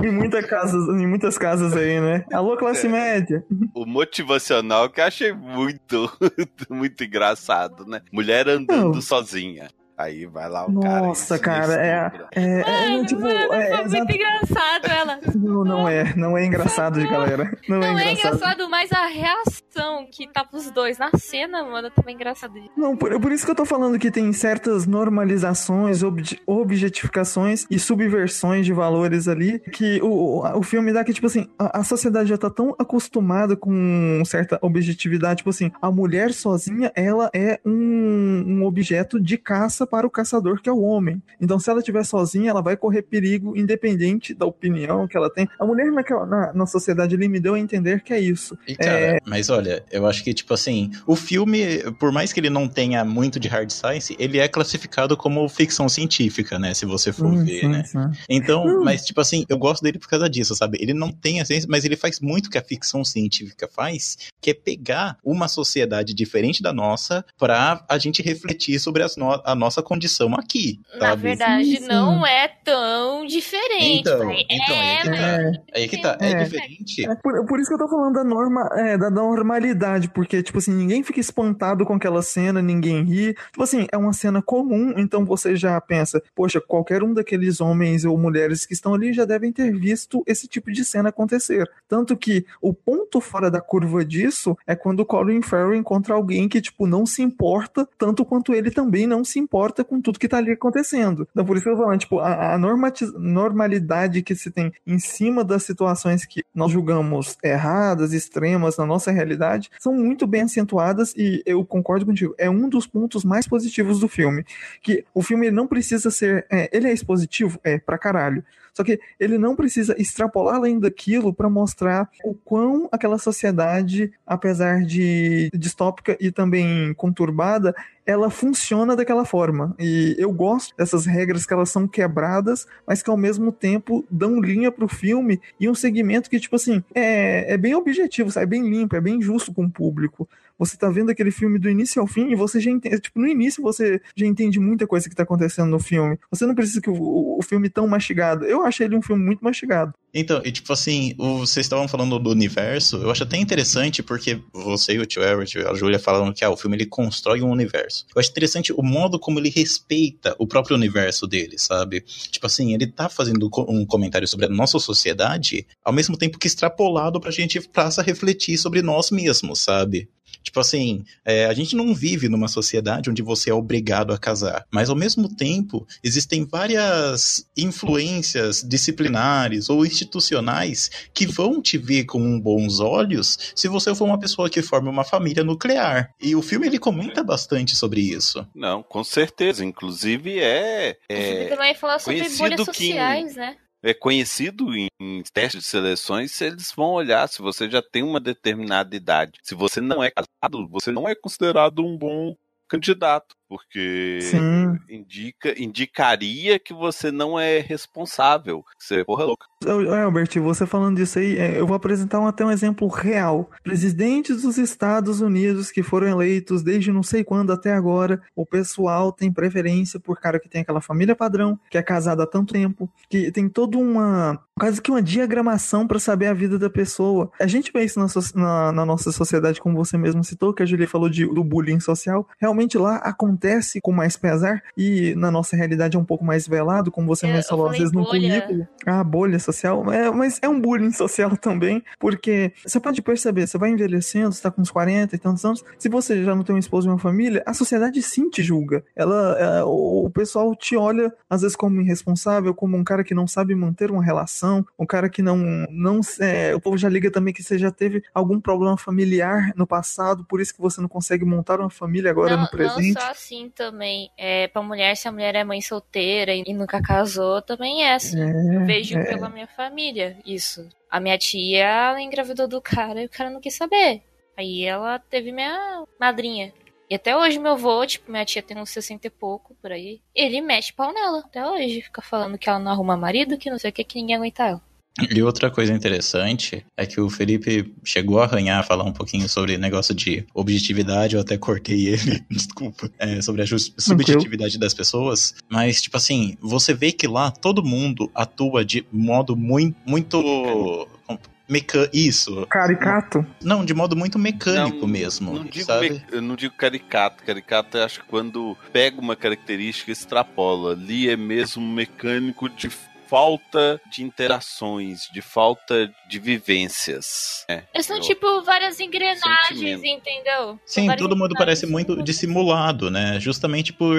[0.04, 2.24] em, muitas casas, em muitas casas aí, né?
[2.32, 2.90] Alô, classe é.
[2.90, 3.44] média.
[3.74, 6.10] O motivacional que eu achei muito,
[6.70, 8.00] muito engraçado, né?
[8.10, 9.00] Mulher andando Não.
[9.02, 9.68] sozinha.
[10.00, 11.06] Aí vai lá o Nossa, cara.
[11.06, 12.10] Nossa, cara, é.
[12.34, 12.60] É,
[12.94, 15.18] é, tipo, mano, é, foi muito engraçado ela.
[15.34, 16.14] Não, não é.
[16.16, 17.52] Não é engraçado, galera.
[17.68, 18.08] Não, não é, engraçado.
[18.08, 22.54] é engraçado, mas a reação que tá pros dois na cena, mano, também é engraçado.
[22.74, 27.78] Não, por, por isso que eu tô falando que tem certas normalizações, ob, objetificações e
[27.78, 32.30] subversões de valores ali que o, o filme dá que, tipo assim, a, a sociedade
[32.30, 38.44] já tá tão acostumada com certa objetividade, tipo assim, a mulher sozinha, ela é um,
[38.46, 41.20] um objeto de caça para o caçador, que é o homem.
[41.40, 45.48] Então, se ela estiver sozinha, ela vai correr perigo, independente da opinião que ela tem.
[45.58, 48.56] A mulher naquela, na, na sociedade ali me deu a entender que é isso.
[48.66, 49.18] E, cara, é...
[49.26, 53.04] mas olha, eu acho que, tipo assim, o filme, por mais que ele não tenha
[53.04, 56.72] muito de hard science, ele é classificado como ficção científica, né?
[56.72, 57.84] Se você for sim, ver, sim, né?
[57.84, 58.10] Sim.
[58.28, 58.84] Então, não.
[58.84, 60.78] mas, tipo assim, eu gosto dele por causa disso, sabe?
[60.80, 64.16] Ele não tem a ciência, mas ele faz muito o que a ficção científica faz,
[64.40, 69.40] que é pegar uma sociedade diferente da nossa para a gente refletir sobre as no
[69.44, 70.80] a nossa nossa condição aqui.
[70.92, 71.00] Sabe?
[71.00, 74.00] Na verdade, sim, não é tão diferente.
[74.00, 75.56] Então, então é, aí, que tá.
[75.74, 76.18] Aí que tá.
[76.20, 77.08] É, é diferente.
[77.08, 80.58] É por, por, isso que eu tô falando da, norma, é, da normalidade, porque, tipo
[80.58, 83.34] assim, ninguém fica espantado com aquela cena, ninguém ri.
[83.50, 88.04] Tipo assim, é uma cena comum, então você já pensa, poxa, qualquer um daqueles homens
[88.04, 91.68] ou mulheres que estão ali já devem ter visto esse tipo de cena acontecer.
[91.88, 96.48] Tanto que o ponto fora da curva disso é quando o Colin Farrell encontra alguém
[96.48, 100.18] que, tipo, não se importa tanto quanto ele também não se importa importa com tudo
[100.18, 101.26] que tá ali acontecendo.
[101.30, 104.98] Então, por isso que eu tô falando, tipo, a, a normalidade que se tem em
[104.98, 111.14] cima das situações que nós julgamos erradas, extremas na nossa realidade, são muito bem acentuadas
[111.16, 112.34] e eu concordo contigo.
[112.36, 114.44] É um dos pontos mais positivos do filme.
[114.82, 116.46] Que o filme não precisa ser.
[116.50, 117.58] É, ele é expositivo?
[117.62, 118.44] É, pra caralho.
[118.80, 124.80] Só que ele não precisa extrapolar além daquilo para mostrar o quão aquela sociedade, apesar
[124.86, 127.74] de distópica e também conturbada,
[128.06, 129.74] ela funciona daquela forma.
[129.78, 134.40] E eu gosto dessas regras que elas são quebradas, mas que ao mesmo tempo dão
[134.40, 138.44] linha pro filme e um segmento que, tipo assim, é, é bem objetivo, sabe?
[138.44, 140.26] É bem limpo, é bem justo com o público.
[140.60, 143.00] Você tá vendo aquele filme do início ao fim e você já entende.
[143.00, 146.18] Tipo, no início você já entende muita coisa que tá acontecendo no filme.
[146.30, 148.44] Você não precisa que o, o filme tão mastigado.
[148.44, 149.94] Eu achei ele um filme muito mastigado.
[150.12, 154.38] Então, e tipo assim, o, vocês estavam falando do universo, eu acho até interessante porque
[154.52, 157.50] você e o tio Everett, a Julia falaram que ah, o filme ele constrói um
[157.50, 158.04] universo.
[158.14, 162.02] Eu acho interessante o modo como ele respeita o próprio universo dele, sabe?
[162.30, 166.46] Tipo assim, ele tá fazendo um comentário sobre a nossa sociedade, ao mesmo tempo que
[166.46, 170.08] extrapolado pra gente passa a refletir sobre nós mesmos, sabe?
[170.42, 174.66] Tipo assim, é, a gente não vive numa sociedade onde você é obrigado a casar,
[174.70, 182.40] mas ao mesmo tempo existem várias influências disciplinares ou institucionais que vão te ver com
[182.40, 186.10] bons olhos se você for uma pessoa que forma uma família nuclear.
[186.20, 188.46] E o filme ele comenta bastante sobre isso.
[188.54, 189.64] Não, com certeza.
[189.64, 190.96] Inclusive é.
[191.08, 193.38] é o filme também fala sobre bolhas sociais, que...
[193.38, 193.56] né?
[193.82, 194.88] É conhecido em,
[195.32, 199.38] testes de seleções, eles vão olhar se você já tem uma determinada idade.
[199.42, 202.34] Se você não é casado, você não é considerado um bom
[202.68, 204.78] candidato porque Sim.
[204.88, 209.44] indica indicaria que você não é responsável, você é porra louca.
[209.66, 213.50] Albert, você falando disso aí, é, eu vou apresentar até um exemplo real.
[213.64, 219.10] Presidentes dos Estados Unidos que foram eleitos desde não sei quando até agora, o pessoal
[219.10, 222.88] tem preferência por cara que tem aquela família padrão, que é casado há tanto tempo,
[223.08, 227.32] que tem toda uma quase que uma diagramação para saber a vida da pessoa.
[227.40, 230.66] A gente vê isso na, na, na, nossa sociedade, como você mesmo citou, que a
[230.66, 232.28] Julia falou de, do bullying social.
[232.38, 236.46] Realmente lá acontece acontece com mais pesar e na nossa realidade é um pouco mais
[236.46, 238.68] velado, como você é, mesmo falou, às vezes no currículo.
[238.86, 243.56] A bolha social, é, mas é um bullying social também, porque você pode perceber, você
[243.56, 246.54] vai envelhecendo, você tá com uns 40 e tantos anos, se você já não tem
[246.54, 248.84] um esposo e uma família, a sociedade sim te julga.
[248.94, 253.26] Ela, é, o pessoal te olha às vezes como irresponsável, como um cara que não
[253.26, 255.38] sabe manter uma relação, um cara que não,
[255.70, 259.66] não é, o povo já liga também que você já teve algum problema familiar no
[259.66, 262.94] passado, por isso que você não consegue montar uma família agora não, no presente.
[262.94, 264.10] Não só assim também.
[264.16, 268.20] É, pra mulher, se a mulher é mãe solteira e nunca casou, também é assim.
[268.20, 269.04] É, Eu vejo é.
[269.04, 270.68] pela minha família isso.
[270.90, 274.02] A minha tia, ela engravidou do cara e o cara não quis saber.
[274.36, 276.52] Aí ela teve minha madrinha.
[276.88, 280.00] E até hoje meu avô, tipo, minha tia tem uns 60 e pouco por aí.
[280.12, 281.82] Ele mexe pau nela até hoje.
[281.82, 284.48] Fica falando que ela não arruma marido, que não sei o que, que ninguém aguenta
[284.48, 284.62] ela.
[285.10, 289.56] E outra coisa interessante é que o Felipe chegou a arranhar, falar um pouquinho sobre
[289.56, 295.34] negócio de objetividade, eu até cortei ele, desculpa, é, sobre a subjetividade das pessoas.
[295.48, 299.78] Mas, tipo assim, você vê que lá todo mundo atua de modo muito.
[299.86, 301.90] muito Meca...
[301.92, 302.46] Isso.
[302.48, 303.26] Caricato?
[303.42, 305.34] Não, de modo muito mecânico não, mesmo.
[305.34, 306.00] Não digo me...
[306.12, 307.24] Eu não digo caricato.
[307.24, 310.74] Caricato eu acho que quando pega uma característica extrapola.
[310.74, 312.70] Ali é mesmo mecânico de
[313.10, 317.44] falta de interações, de falta de vivências.
[317.48, 318.02] É, são eu...
[318.02, 320.58] tipo várias engrenagens, entendeu?
[320.66, 323.18] Sim, todo mundo parece muito dissimulado, né?
[323.20, 323.96] Justamente por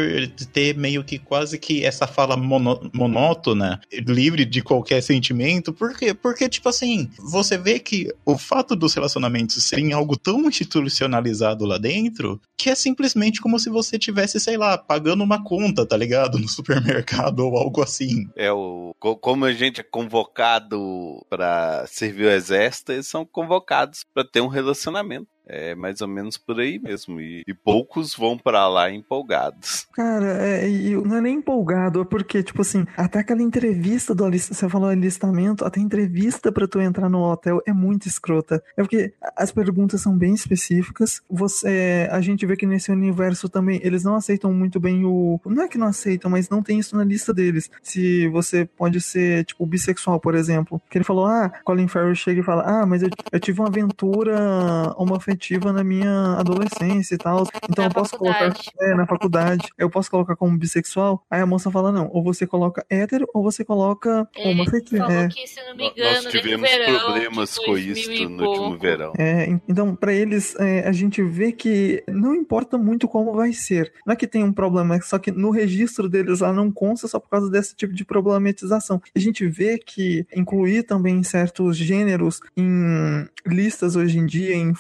[0.52, 5.72] ter meio que quase que essa fala mono, monótona, livre de qualquer sentimento.
[5.72, 6.14] Por quê?
[6.14, 11.78] Porque, tipo assim, você vê que o fato dos relacionamentos serem algo tão institucionalizado lá
[11.78, 16.38] dentro, que é simplesmente como se você tivesse, sei lá, pagando uma conta, tá ligado?
[16.38, 18.28] No supermercado ou algo assim.
[18.36, 24.28] É o como a gente é convocado para servir o exército, eles são convocados para
[24.28, 25.31] ter um relacionamento.
[25.46, 27.20] É mais ou menos por aí mesmo.
[27.20, 29.88] E, e poucos vão para lá empolgados.
[29.94, 30.68] Cara, é,
[31.06, 35.66] não é nem empolgado, é porque, tipo assim, até aquela entrevista do você falou alistamento,
[35.66, 38.64] até entrevista para tu entrar no hotel é muito escrota.
[38.78, 41.22] É porque as perguntas são bem específicas.
[41.30, 45.40] Você, a gente vê que nesse universo também eles não aceitam muito bem o.
[45.46, 47.70] Não é que não aceitam, mas não tem isso na lista deles.
[47.82, 50.82] Se você pode ser, tipo, bissexual, por exemplo.
[50.90, 53.68] Que ele falou, ah, Colin Farrell chega e fala, ah, mas eu, eu tive uma
[53.68, 57.48] aventura, uma afetiva na minha adolescência e tal.
[57.70, 58.56] Então Na eu posso faculdade.
[58.76, 59.68] colocar é, na faculdade.
[59.78, 61.24] Eu posso colocar como bissexual.
[61.30, 65.10] Aí a moça fala: não, ou você coloca hétero ou você coloca Ele homossexual.
[65.12, 65.28] É.
[65.30, 68.78] que, se não me Nós engano, o tivemos verão problemas com 2000 isso no último
[68.78, 69.14] verão.
[69.18, 73.54] É, en- então, pra eles, é, a gente vê que não importa muito como vai
[73.54, 73.92] ser.
[74.06, 77.08] Não é que tem um problema, é só que no registro deles lá não consta
[77.08, 79.02] só por causa desse tipo de problematização.
[79.16, 84.74] A gente vê que incluir também certos gêneros em listas hoje em dia, em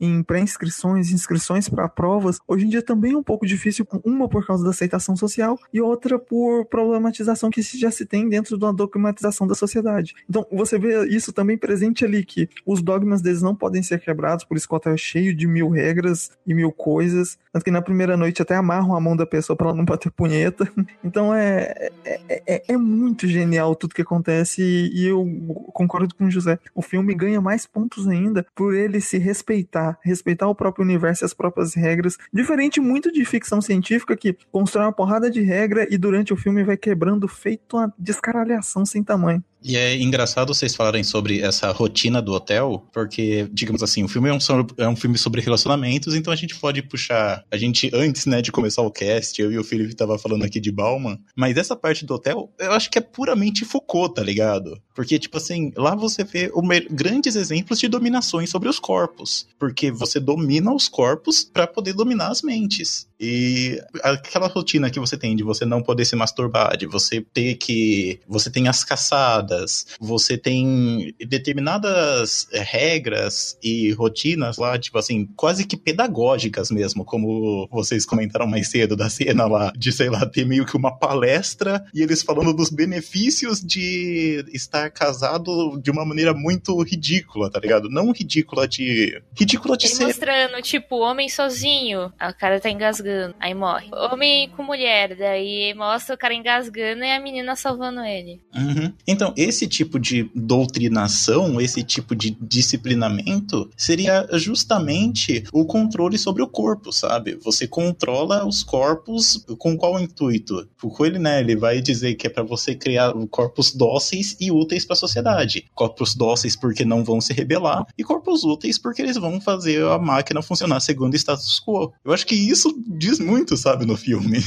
[0.00, 4.46] em pré-inscrições, inscrições para provas, hoje em dia também é um pouco difícil, uma por
[4.46, 9.46] causa da aceitação social e outra por problematização que já se tem dentro da dogmatização
[9.46, 10.14] da sociedade.
[10.28, 14.44] Então, você vê isso também presente ali, que os dogmas deles não podem ser quebrados,
[14.44, 17.38] por isso que o é cheio de mil regras e mil coisas.
[17.52, 20.10] Tanto que na primeira noite até amarram a mão da pessoa para ela não bater
[20.10, 20.70] punheta.
[21.04, 25.24] Então é, é, é, é muito genial tudo que acontece e, e eu
[25.72, 26.58] concordo com o José.
[26.74, 31.26] O filme ganha mais pontos ainda por ele se respeitar, respeitar o próprio universo e
[31.26, 32.16] as próprias regras.
[32.32, 36.64] Diferente muito de ficção científica que constrói uma porrada de regra e durante o filme
[36.64, 39.44] vai quebrando feito uma descaralhação sem tamanho.
[39.62, 44.28] E é engraçado vocês falarem sobre essa rotina do hotel, porque, digamos assim, o filme
[44.28, 44.38] é um,
[44.76, 47.44] é um filme sobre relacionamentos, então a gente pode puxar.
[47.50, 50.60] A gente, antes, né, de começar o cast, eu e o Felipe tava falando aqui
[50.60, 54.80] de Bauman, mas essa parte do hotel, eu acho que é puramente Foucault, tá ligado?
[54.94, 56.50] Porque, tipo assim, lá você vê
[56.90, 59.46] grandes exemplos de dominações sobre os corpos.
[59.58, 63.07] Porque você domina os corpos para poder dominar as mentes.
[63.20, 67.54] E aquela rotina que você tem de você não poder se masturbar, de você ter
[67.56, 68.20] que.
[68.28, 75.66] Você tem as caçadas, você tem determinadas eh, regras e rotinas lá, tipo assim, quase
[75.66, 80.44] que pedagógicas mesmo, como vocês comentaram mais cedo da cena lá, de sei lá, ter
[80.44, 86.32] meio que uma palestra e eles falando dos benefícios de estar casado de uma maneira
[86.34, 87.88] muito ridícula, tá ligado?
[87.90, 89.20] Não ridícula de.
[89.38, 90.06] ridícula de Ele ser.
[90.06, 93.07] mostrando, tipo, homem sozinho, aí o cara tá engasgando,
[93.38, 93.88] aí morre.
[93.92, 98.40] Homem com mulher, daí mostra o cara engasgando e a menina salvando ele.
[98.54, 98.92] Uhum.
[99.06, 106.48] Então, esse tipo de doutrinação, esse tipo de disciplinamento, seria justamente o controle sobre o
[106.48, 107.38] corpo, sabe?
[107.44, 110.68] Você controla os corpos com qual intuito?
[110.80, 111.40] Com ele, né?
[111.40, 115.66] Ele vai dizer que é para você criar corpos dóceis e úteis para a sociedade.
[115.74, 119.98] Corpos dóceis porque não vão se rebelar e corpos úteis porque eles vão fazer a
[119.98, 121.92] máquina funcionar segundo o status quo.
[122.04, 124.38] Eu acho que isso diz muito, sabe, no filme.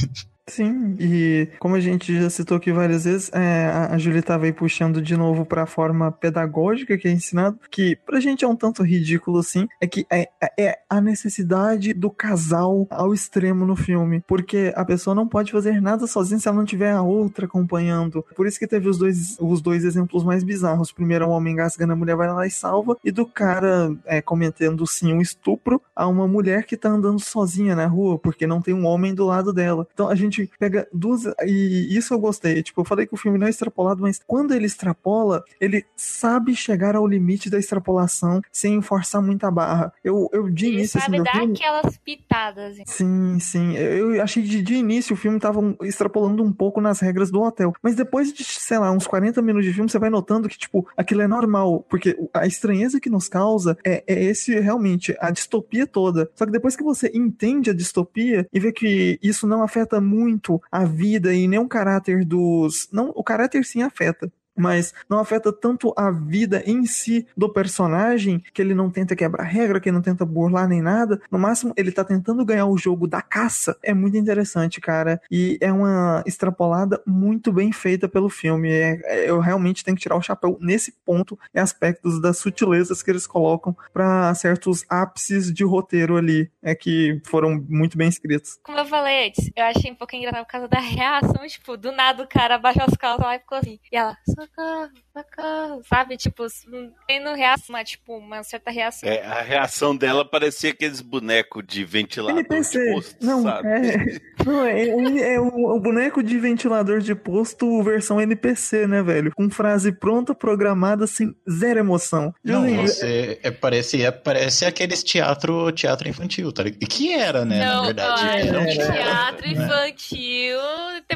[0.52, 4.44] Sim, e como a gente já citou aqui várias vezes, é, a a Julie estava
[4.44, 8.48] aí puxando de novo para a forma pedagógica que é ensinado, que pra gente é
[8.48, 13.76] um tanto ridículo assim, é que é, é a necessidade do casal ao extremo no
[13.76, 17.46] filme, porque a pessoa não pode fazer nada sozinha se ela não tiver a outra
[17.46, 18.24] acompanhando.
[18.36, 20.92] Por isso que teve os dois, os dois exemplos mais bizarros.
[20.92, 24.20] Primeiro, é um homem engasgando, a mulher vai lá e salva, e do cara é,
[24.20, 28.60] cometendo sim um estupro a uma mulher que tá andando sozinha na rua, porque não
[28.60, 29.86] tem um homem do lado dela.
[29.92, 31.24] Então a gente pega duas.
[31.44, 32.62] E isso eu gostei.
[32.62, 36.54] Tipo, eu falei que o filme não é extrapolado, mas quando ele extrapola, ele sabe
[36.54, 39.92] chegar ao limite da extrapolação sem forçar muita barra.
[40.02, 41.54] Eu, eu de Ele início, sabe assim, dar filme.
[41.54, 42.72] aquelas pitadas.
[42.80, 42.84] assim.
[42.86, 43.76] Sim, sim.
[43.76, 47.72] Eu achei de, de início o filme tava extrapolando um pouco nas regras do hotel.
[47.82, 50.86] Mas depois de, sei lá, uns 40 minutos de filme, você vai notando que, tipo,
[50.96, 51.84] aquilo é normal.
[51.88, 56.30] Porque a estranheza que nos causa é, é esse, realmente, a distopia toda.
[56.34, 60.21] Só que depois que você entende a distopia e vê que isso não afeta muito
[60.70, 62.88] a vida e nem o caráter dos.
[62.92, 64.32] Não, o caráter sim afeta
[64.62, 69.42] mas não afeta tanto a vida em si do personagem, que ele não tenta quebrar
[69.42, 71.20] regra, que ele não tenta burlar nem nada.
[71.30, 73.76] No máximo, ele tá tentando ganhar o jogo da caça.
[73.82, 75.20] É muito interessante, cara.
[75.30, 78.70] E é uma extrapolada muito bem feita pelo filme.
[78.70, 83.02] É- é- eu realmente tenho que tirar o chapéu nesse ponto e aspectos das sutilezas
[83.02, 88.58] que eles colocam para certos ápices de roteiro ali, é que foram muito bem escritos.
[88.62, 91.90] Como eu falei antes, eu achei um pouco engraçado por causa da reação, tipo, do
[91.92, 93.78] nada o cara abaixou as calças lá e ficou assim.
[93.90, 94.16] E ela,
[94.54, 96.16] socorro, socorro, sabe?
[96.16, 99.08] Tipo, não tendo reação, uma, tipo, uma certa reação.
[99.08, 102.78] É, a reação dela parecia aqueles bonecos de ventilador NPC.
[102.78, 103.68] de posto, não, sabe?
[103.68, 109.32] é, não, é, é o, o boneco de ventilador de posto versão NPC, né, velho?
[109.34, 112.34] Com frase pronta, programada, sem zero emoção.
[112.44, 116.88] Não, Assim, você é, parece, é, parece aqueles teatro, teatro infantil, tá ligado?
[116.88, 118.22] Que era, né, não, na verdade.
[118.22, 119.52] olha, Era um é, teatro, né?
[119.52, 120.58] infantil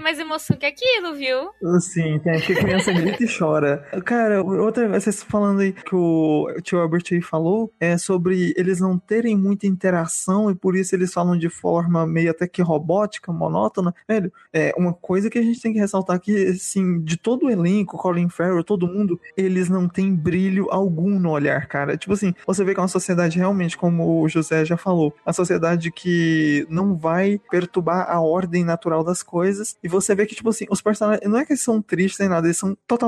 [0.07, 1.51] mais emoção que aquilo, viu?
[1.81, 3.87] Sim, tem que criança grita e chora.
[4.05, 8.99] Cara, outra vocês falando aí que o tio Albert aí falou é sobre eles não
[8.99, 13.95] terem muita interação e por isso eles falam de forma meio até que robótica, monótona.
[14.09, 17.51] Velho, é uma coisa que a gente tem que ressaltar aqui, assim, de todo o
[17.51, 21.97] elenco, Colin Farrell, todo mundo, eles não têm brilho algum no olhar, cara.
[21.97, 25.33] Tipo assim, você vê que é uma sociedade realmente, como o José já falou, a
[25.33, 29.77] sociedade que não vai perturbar a ordem natural das coisas.
[29.83, 32.29] E você vê que, tipo assim, os personagens, não é que eles são tristes nem
[32.29, 33.06] nada, eles são totalmente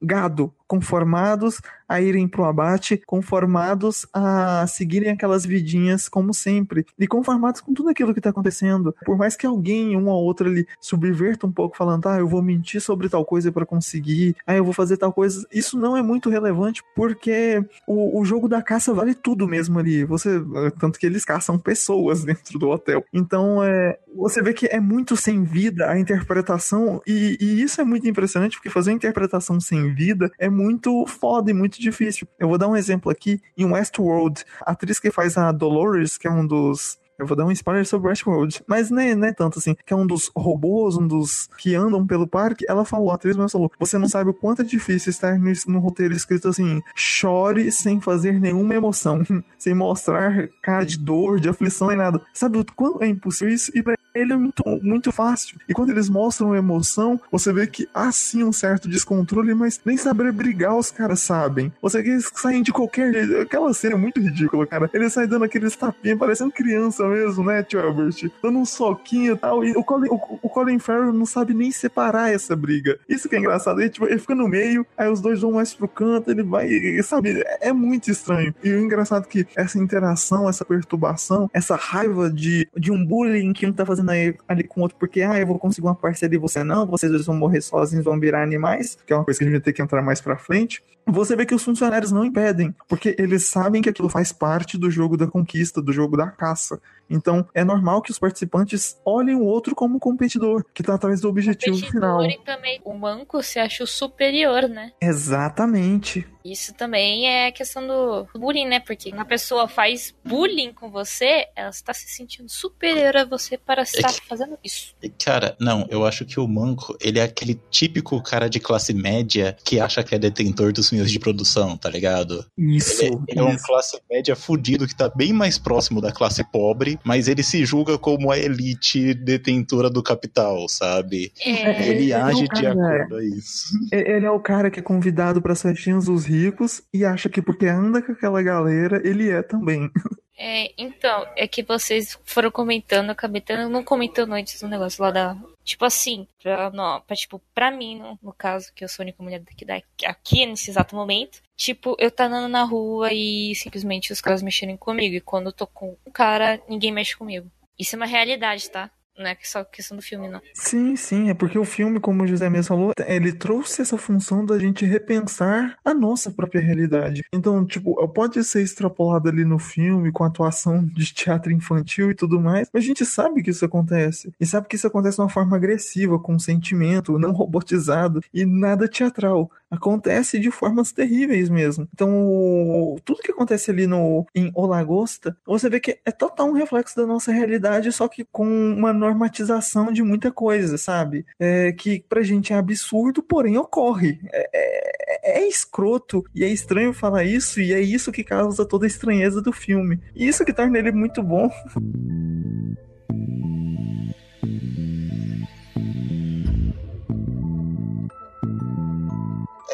[0.00, 7.62] gado, conformados a irem pro abate, conformados a seguirem aquelas vidinhas como sempre, e conformados
[7.62, 8.94] com tudo aquilo que tá acontecendo.
[9.06, 12.42] Por mais que alguém, um ou outro ali, subverta um pouco, falando, ah, eu vou
[12.42, 16.02] mentir sobre tal coisa para conseguir, ah, eu vou fazer tal coisa, isso não é
[16.02, 20.04] muito relevante, porque o, o jogo da caça vale tudo mesmo ali.
[20.04, 20.42] Você,
[20.78, 23.02] tanto que eles caçam pessoas dentro do hotel.
[23.12, 27.84] Então, é, você vê que é muito sem vida a interpretação, e, e isso é
[27.84, 32.26] muito impressionante, porque fazer interpretação sem vida é muito foda e muito difícil.
[32.38, 33.40] Eu vou dar um exemplo aqui.
[33.56, 37.44] Em Westworld, a atriz que faz a Dolores, que é um dos eu vou dar
[37.44, 41.06] um spoiler sobre Westworld, mas não é tanto assim, que é um dos robôs, um
[41.06, 42.64] dos que andam pelo parque.
[42.68, 45.52] Ela falou, a atriz mesmo falou: você não sabe o quanto é difícil estar no,
[45.66, 49.22] no roteiro escrito assim: chore sem fazer nenhuma emoção,
[49.58, 52.22] sem mostrar cara de dor, de aflição nem nada.
[52.32, 53.76] Sabe o quanto é impossível isso?
[53.76, 55.58] E pra ele é muito, muito fácil.
[55.68, 59.96] E quando eles mostram emoção, você vê que há sim um certo descontrole, mas nem
[59.96, 61.72] saber brigar os caras sabem.
[61.80, 63.36] Você que eles saem de qualquer jeito.
[63.38, 64.90] Aquela cena é muito ridícula, cara.
[64.92, 68.30] Eles saem dando aqueles tapinhas, parecendo criança mesmo, né, tio Albert?
[68.42, 69.64] Dando um soquinho e tal.
[69.64, 72.98] E o Colin, o, o Colin Farrell não sabe nem separar essa briga.
[73.08, 73.80] Isso que é engraçado.
[73.80, 76.68] Ele, tipo, ele fica no meio, aí os dois vão mais pro canto, ele vai,
[77.02, 77.40] sabe?
[77.40, 78.54] É, é muito estranho.
[78.62, 83.52] E o engraçado é que essa interação, essa perturbação, essa raiva de, de um bullying
[83.52, 86.36] que um tá fazendo aí, ali com outro, porque, ah, eu vou conseguir uma parceria
[86.36, 89.38] e você não, vocês dois vão morrer sozinhos, vão virar animais, que é uma coisa
[89.38, 90.82] que a gente vai ter que entrar mais pra frente.
[91.06, 94.90] Você vê que os funcionários não impedem, porque eles sabem que aquilo faz parte do
[94.90, 96.80] jogo da conquista, do jogo da caça.
[97.10, 101.28] Então, é normal que os participantes olhem o outro como competidor, que tá atrás do
[101.28, 102.24] objetivo final.
[102.24, 104.92] E também o manco se acha o superior, né?
[105.00, 106.26] Exatamente.
[106.44, 108.80] Isso também é questão do bullying, né?
[108.80, 113.82] Porque uma pessoa faz bullying com você, ela está se sentindo superior a você para
[113.82, 114.94] estar que, fazendo isso.
[115.22, 119.56] Cara, não, eu acho que o Manco, ele é aquele típico cara de classe média
[119.64, 122.46] que acha que é detentor dos meios de produção, tá ligado?
[122.56, 123.04] Isso.
[123.04, 126.97] Ele, ele é um classe média fudido que tá bem mais próximo da classe pobre,
[127.04, 131.32] mas ele se julga como a elite detentora do capital, sabe?
[131.44, 131.88] É.
[131.88, 133.68] Ele age é de acordo a isso.
[133.92, 137.42] Ele é o cara que é convidado para as festinhas dos ricos e acha que
[137.42, 139.90] porque anda com aquela galera, ele é também.
[140.40, 145.10] É, então, é que vocês foram comentando, acabei tendo, não comentando antes um negócio lá
[145.10, 145.36] da.
[145.64, 149.04] Tipo assim, pra, não, pra, tipo, pra mim, no, no caso, que eu sou a
[149.04, 153.52] única mulher daqui, daqui, aqui nesse exato momento, tipo, eu tá andando na rua e
[153.56, 155.16] simplesmente os caras mexerem comigo.
[155.16, 157.50] E quando eu tô com um cara, ninguém mexe comigo.
[157.76, 158.90] Isso é uma realidade, tá?
[159.18, 160.40] Não é só questão do filme, não.
[160.54, 164.44] Sim, sim, é porque o filme, como o José mesmo falou, ele trouxe essa função
[164.46, 167.22] da gente repensar a nossa própria realidade.
[167.32, 172.40] Então, tipo, pode ser extrapolado ali no filme com atuação de teatro infantil e tudo
[172.40, 174.32] mais, mas a gente sabe que isso acontece.
[174.38, 178.88] E sabe que isso acontece de uma forma agressiva, com sentimento, não robotizado e nada
[178.88, 181.88] teatral acontece de formas terríveis mesmo.
[181.92, 186.52] Então, tudo que acontece ali no em O Lagosta, você vê que é total um
[186.52, 191.24] reflexo da nossa realidade, só que com uma normatização de muita coisa, sabe?
[191.38, 194.18] É, que pra gente é absurdo, porém ocorre.
[194.32, 198.86] É, é, é escroto e é estranho falar isso, e é isso que causa toda
[198.86, 200.00] a estranheza do filme.
[200.14, 201.50] E isso que torna ele muito bom.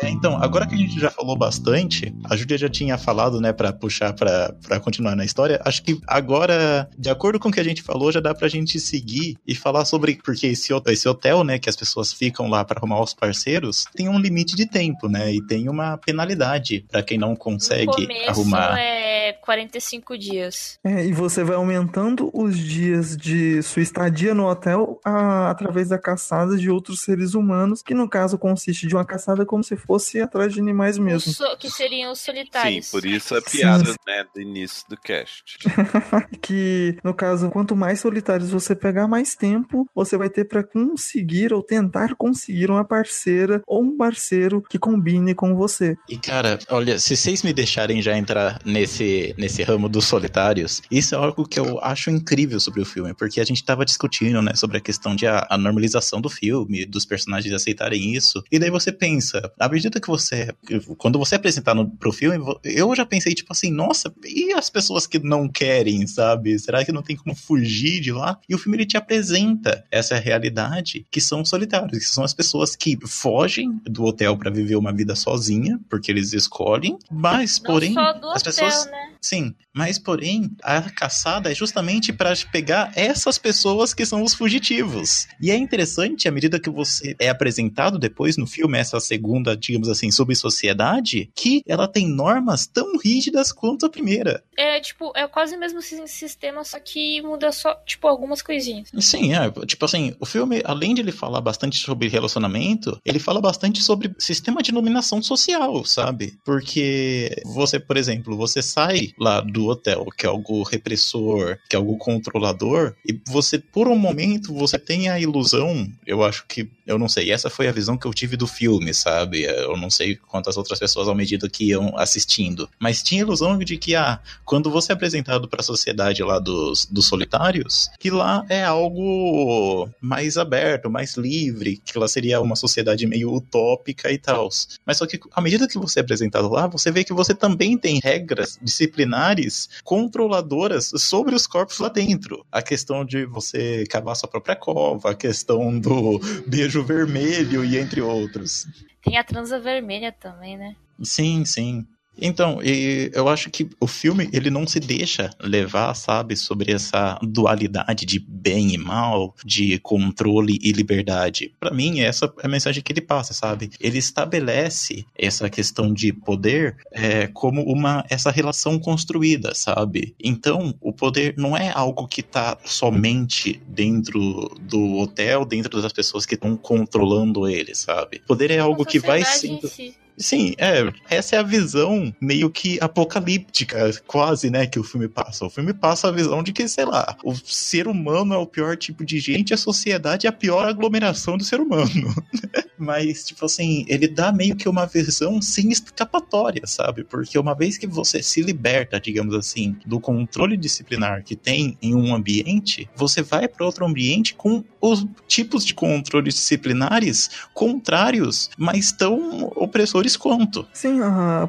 [0.04, 3.54] É, então, agora que a gente já falou bastante, a Júlia já tinha falado, né,
[3.54, 5.58] pra puxar pra, pra continuar na história.
[5.64, 8.78] Acho que agora, de acordo com o que a gente falou, já dá pra gente
[8.78, 10.20] seguir e falar sobre.
[10.22, 14.06] Porque esse, esse hotel, né, que as pessoas ficam lá pra arrumar os parceiros, tem
[14.06, 18.30] um limite de tempo, né, e tem uma penalidade pra quem não consegue no começo
[18.30, 18.78] arrumar.
[18.78, 20.78] é 45 dias.
[20.84, 25.98] É, e você vai aumentando os dias de sua estadia no hotel a, através da
[25.98, 29.93] caçada de outros seres humanos, que no caso consiste de uma caçada como se fosse
[30.22, 31.32] atrás de animais mesmo.
[31.32, 32.90] So- que seriam os Sim, solitários.
[32.90, 33.58] por isso a Sim.
[33.58, 35.56] piada, né, do início do cast.
[36.42, 41.52] que no caso, quanto mais solitários você pegar, mais tempo você vai ter para conseguir
[41.52, 45.96] ou tentar conseguir uma parceira ou um parceiro que combine com você.
[46.08, 51.14] E cara, olha, se vocês me deixarem já entrar nesse, nesse ramo dos solitários, isso
[51.14, 54.54] é algo que eu acho incrível sobre o filme, porque a gente tava discutindo, né,
[54.54, 58.70] sobre a questão de a, a normalização do filme, dos personagens aceitarem isso, e daí
[58.70, 60.54] você pensa, à medida que você,
[60.96, 64.70] quando você é apresentar no, pro filme, eu já pensei, tipo assim, nossa, e as
[64.70, 66.58] pessoas que não querem, sabe?
[66.58, 68.38] Será que não tem como fugir de lá?
[68.48, 72.74] E o filme ele te apresenta essa realidade que são solitários, que são as pessoas
[72.74, 77.94] que fogem do hotel para viver uma vida sozinha, porque eles escolhem, mas Não porém
[77.98, 79.10] as hotel, pessoas né?
[79.20, 85.26] Sim, mas porém a caçada é justamente para pegar essas pessoas que são os fugitivos.
[85.40, 89.88] E é interessante à medida que você é apresentado depois no filme essa segunda, digamos
[89.88, 94.42] assim, sobre sociedade, que ela tem normas tão rígidas quanto a primeira.
[94.56, 98.88] É, tipo, é quase o mesmo si- sistema, só que muda só, tipo, algumas coisinhas.
[99.00, 103.40] Sim, é, tipo assim, o filme, além de ele falar bastante sobre relacionamento, ele fala
[103.40, 106.38] bastante sobre sistema de iluminação social, sabe?
[106.44, 111.78] Porque você, por exemplo, você sai lá do hotel, que é algo repressor, que é
[111.78, 116.98] algo controlador, e você, por um momento, você tem a ilusão, eu acho que, eu
[116.98, 119.42] não sei, essa foi a visão que eu tive do filme, sabe?
[119.42, 123.58] Eu não sei quantas outras pessoas ao medida que iam assistindo, mas tinha a ilusão
[123.58, 128.10] de que, ah, quando você é apresentado para a sociedade lá dos, dos solitários, que
[128.10, 134.18] lá é algo mais aberto, mais livre, que lá seria uma sociedade meio utópica e
[134.18, 134.48] tal.
[134.84, 137.78] Mas só que à medida que você é apresentado lá, você vê que você também
[137.78, 142.44] tem regras disciplinares controladoras sobre os corpos lá dentro.
[142.50, 148.00] A questão de você cavar sua própria cova, a questão do beijo vermelho e entre
[148.00, 148.66] outros.
[149.02, 150.74] Tem a transa vermelha também, né?
[151.02, 151.86] Sim, sim.
[152.20, 157.18] Então, e eu acho que o filme ele não se deixa levar, sabe, sobre essa
[157.22, 161.52] dualidade de bem e mal, de controle e liberdade.
[161.58, 163.70] Pra mim, essa é a mensagem que ele passa, sabe?
[163.80, 170.14] Ele estabelece essa questão de poder é, como uma essa relação construída, sabe?
[170.22, 176.26] Então, o poder não é algo que tá somente dentro do hotel, dentro das pessoas
[176.26, 178.20] que estão controlando ele, sabe?
[178.26, 179.94] Poder é algo que vai si.
[180.16, 185.44] Sim, é, essa é a visão meio que apocalíptica, quase, né, que o filme passa.
[185.44, 188.76] O filme passa a visão de que, sei lá, o ser humano é o pior
[188.76, 192.14] tipo de gente, a sociedade é a pior aglomeração do ser humano.
[192.78, 197.04] Mas, tipo assim, ele dá meio que uma visão sem escapatória, sabe?
[197.04, 201.94] Porque uma vez que você se liberta, digamos assim, do controle disciplinar que tem em
[201.94, 208.92] um ambiente, você vai para outro ambiente com os tipos de controles disciplinares contrários, mas
[208.92, 210.66] tão opressores quanto.
[210.72, 211.00] Sim,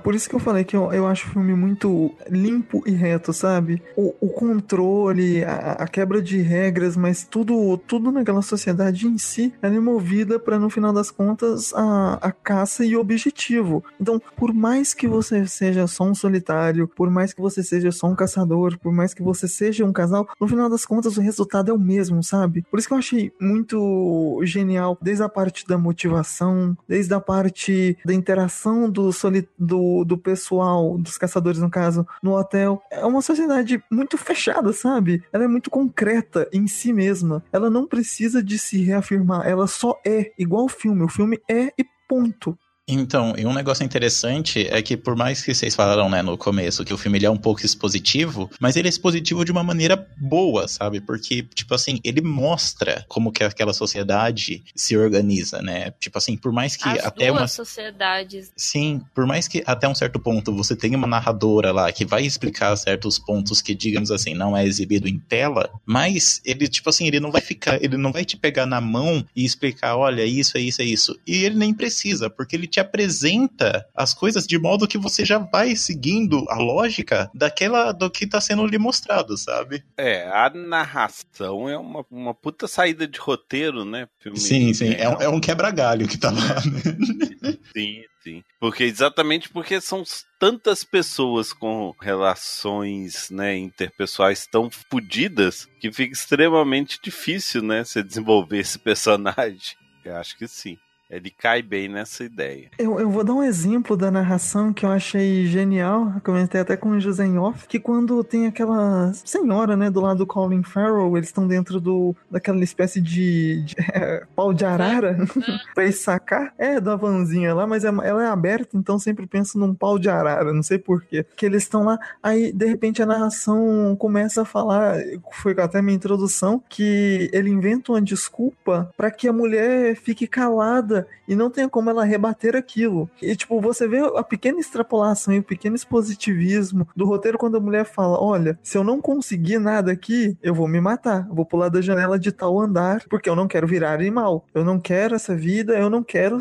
[0.03, 3.34] por isso que eu falei que eu, eu acho o filme muito limpo e reto,
[3.34, 3.82] sabe?
[3.95, 9.53] O, o controle, a, a quebra de regras, mas tudo, tudo naquela sociedade em si,
[9.62, 13.84] ela é movida para no final das contas a, a caça e o objetivo.
[13.99, 18.08] Então, por mais que você seja só um solitário, por mais que você seja só
[18.08, 21.70] um caçador, por mais que você seja um casal, no final das contas o resultado
[21.70, 22.64] é o mesmo, sabe?
[22.70, 27.97] Por isso que eu achei muito genial, desde a parte da motivação, desde a parte
[28.06, 28.45] da interação
[28.89, 32.82] do, soli do, do pessoal, dos caçadores no caso, no hotel.
[32.91, 35.24] É uma sociedade muito fechada, sabe?
[35.32, 37.43] Ela é muito concreta em si mesma.
[37.52, 41.04] Ela não precisa de se reafirmar, ela só é igual o filme.
[41.04, 42.58] O filme é e ponto.
[42.88, 46.86] Então, e um negócio interessante é que por mais que vocês falaram, né, no começo,
[46.86, 50.68] que o filme é um pouco expositivo, mas ele é expositivo de uma maneira boa,
[50.68, 51.02] sabe?
[51.02, 55.92] Porque, tipo assim, ele mostra como que aquela sociedade se organiza, né?
[56.00, 57.48] Tipo assim, por mais que As até duas uma...
[57.48, 58.52] sociedades.
[58.56, 62.24] Sim, por mais que até um certo ponto você tenha uma narradora lá que vai
[62.24, 67.08] explicar certos pontos que, digamos assim, não é exibido em tela, mas ele, tipo assim,
[67.08, 70.56] ele não vai ficar, ele não vai te pegar na mão e explicar, olha, isso
[70.58, 71.20] é isso, é isso.
[71.26, 75.38] E ele nem precisa, porque ele te apresenta as coisas de modo que você já
[75.38, 79.82] vai seguindo a lógica daquela do que tá sendo lhe mostrado, sabe?
[79.98, 84.10] É, a narração é uma, uma puta saída de roteiro, né?
[84.20, 87.56] Filme Sim, sim, é, um- é um quebra-galho que tá lá, né?
[87.76, 88.44] Sim, sim.
[88.60, 90.04] Porque exatamente porque são
[90.40, 98.60] tantas pessoas com relações, né, interpessoais tão fodidas que fica extremamente difícil, né, você desenvolver
[98.60, 99.76] esse personagem.
[100.04, 100.78] Eu acho que sim.
[101.10, 102.70] Ele cai bem nessa ideia.
[102.78, 106.12] Eu, eu vou dar um exemplo da narração que eu achei genial.
[106.16, 110.20] Eu comentei até com o José off, que quando tem aquela senhora, né, do lado
[110.20, 115.18] do Colin Farrell, eles estão dentro do daquela espécie de, de é, pau de arara
[115.74, 116.53] pra eles sacar.
[116.58, 120.10] É, da vanzinha lá, mas é- ela é aberta, então sempre penso num pau de
[120.10, 121.26] arara, não sei porquê.
[121.36, 124.97] Que eles estão lá, aí de repente a narração começa a falar,
[125.34, 130.95] foi até minha introdução, que ele inventa uma desculpa pra que a mulher fique calada
[131.28, 133.10] e não tenha como ela rebater aquilo.
[133.22, 137.60] E, tipo, você vê a pequena extrapolação e o pequeno expositivismo do roteiro quando a
[137.60, 141.28] mulher fala: Olha, se eu não conseguir nada aqui, eu vou me matar.
[141.30, 144.46] vou pular da janela de tal andar, porque eu não quero virar animal.
[144.54, 146.38] Eu não quero essa vida, eu não quero.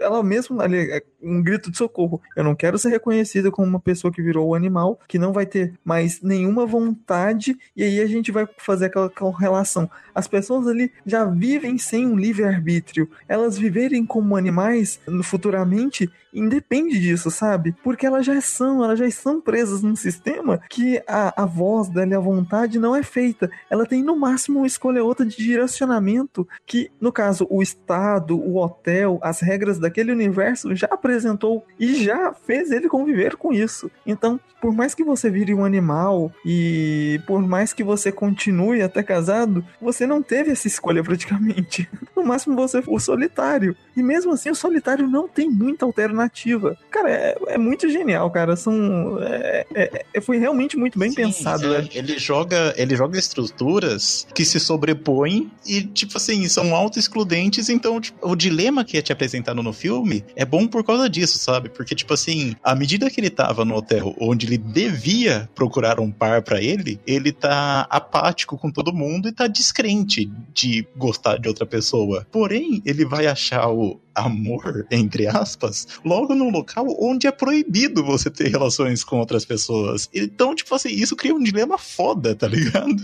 [0.00, 2.20] Ela mesmo, ali, é um grito de socorro.
[2.36, 5.74] Eu não quero ser reconhecida como uma pessoa que virou animal, que não vai ter
[5.84, 9.90] mais nenhuma vontade, e aí a gente vai fazer aquela correlação.
[10.14, 13.10] As pessoas ali já vivem sem um livre-arbítrio.
[13.28, 17.74] Elas viverem como animais futuramente independe disso, sabe?
[17.82, 22.12] Porque elas já são, elas já estão presas num sistema que a, a voz dela
[22.12, 23.50] e a vontade não é feita.
[23.70, 28.56] Ela tem no máximo uma escolha outra de direcionamento que, no caso, o Estado, o
[28.56, 33.90] hotel, as regras daquele universo já apresentou e já fez ele conviver com isso.
[34.06, 39.02] Então, por mais que você vire um animal e por mais que você continue até
[39.02, 41.88] casado, você não teve essa escolha praticamente.
[42.14, 43.76] No máximo você for solitário.
[43.96, 46.76] E mesmo assim, o solitário não tem muita alternativa.
[46.90, 48.56] Cara, é, é muito genial, cara.
[48.56, 51.74] São, é, é, é foi realmente muito bem Sim, pensado.
[51.74, 57.68] É, ele, joga, ele joga estruturas que se sobrepõem e, tipo assim, são auto-excludentes.
[57.68, 61.38] Então, tipo, o dilema que é te apresentado no filme é bom por causa disso,
[61.38, 61.68] sabe?
[61.68, 66.10] Porque, tipo assim, à medida que ele tava no hotel onde ele devia procurar um
[66.10, 71.48] par para ele, ele tá apático com todo mundo e tá descrente de gostar de
[71.48, 72.26] outra pessoa.
[72.30, 73.83] Porém, ele vai achar o
[74.14, 80.08] amor, entre aspas, logo num local onde é proibido você ter relações com outras pessoas.
[80.14, 82.96] Então, tipo assim, isso cria um dilema foda, tá ligado?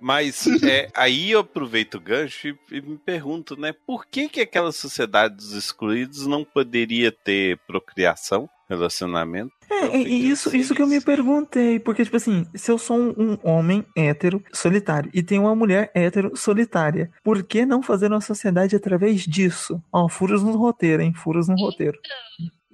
[0.00, 4.40] Mas é, aí eu aproveito o gancho e, e, me pergunto, né, por que que
[4.40, 8.48] aquela sociedade dos excluídos não poderia ter procriação?
[8.68, 9.52] relacionamento.
[9.82, 13.38] É, isso, isso que eu me perguntei, porque, tipo assim, se eu sou um, um,
[13.42, 18.76] homem hétero solitário e tenho uma mulher hétero solitária, por que não fazer uma sociedade
[18.76, 19.82] através disso?
[19.92, 21.12] Ó, furos no roteiro, hein?
[21.14, 21.98] Furos no roteiro.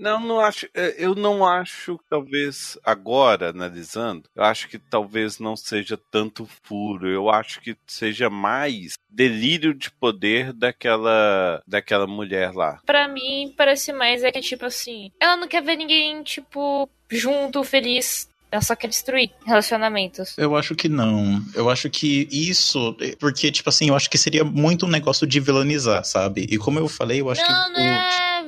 [0.00, 0.66] Não, não acho.
[0.74, 7.06] É, eu não acho, talvez agora analisando, eu acho que talvez não seja tanto furo.
[7.06, 12.80] Eu acho que seja mais delírio de poder daquela daquela mulher lá.
[12.86, 17.62] Para mim parece mais é que tipo assim, ela não quer ver ninguém tipo junto,
[17.64, 20.34] feliz, ela só quer destruir relacionamentos.
[20.36, 21.42] Eu acho que não.
[21.54, 22.96] Eu acho que isso.
[23.18, 26.46] Porque, tipo assim, eu acho que seria muito um negócio de vilanizar, sabe?
[26.50, 27.54] E como eu falei, eu acho não, que.
[27.54, 28.39] Não, não é.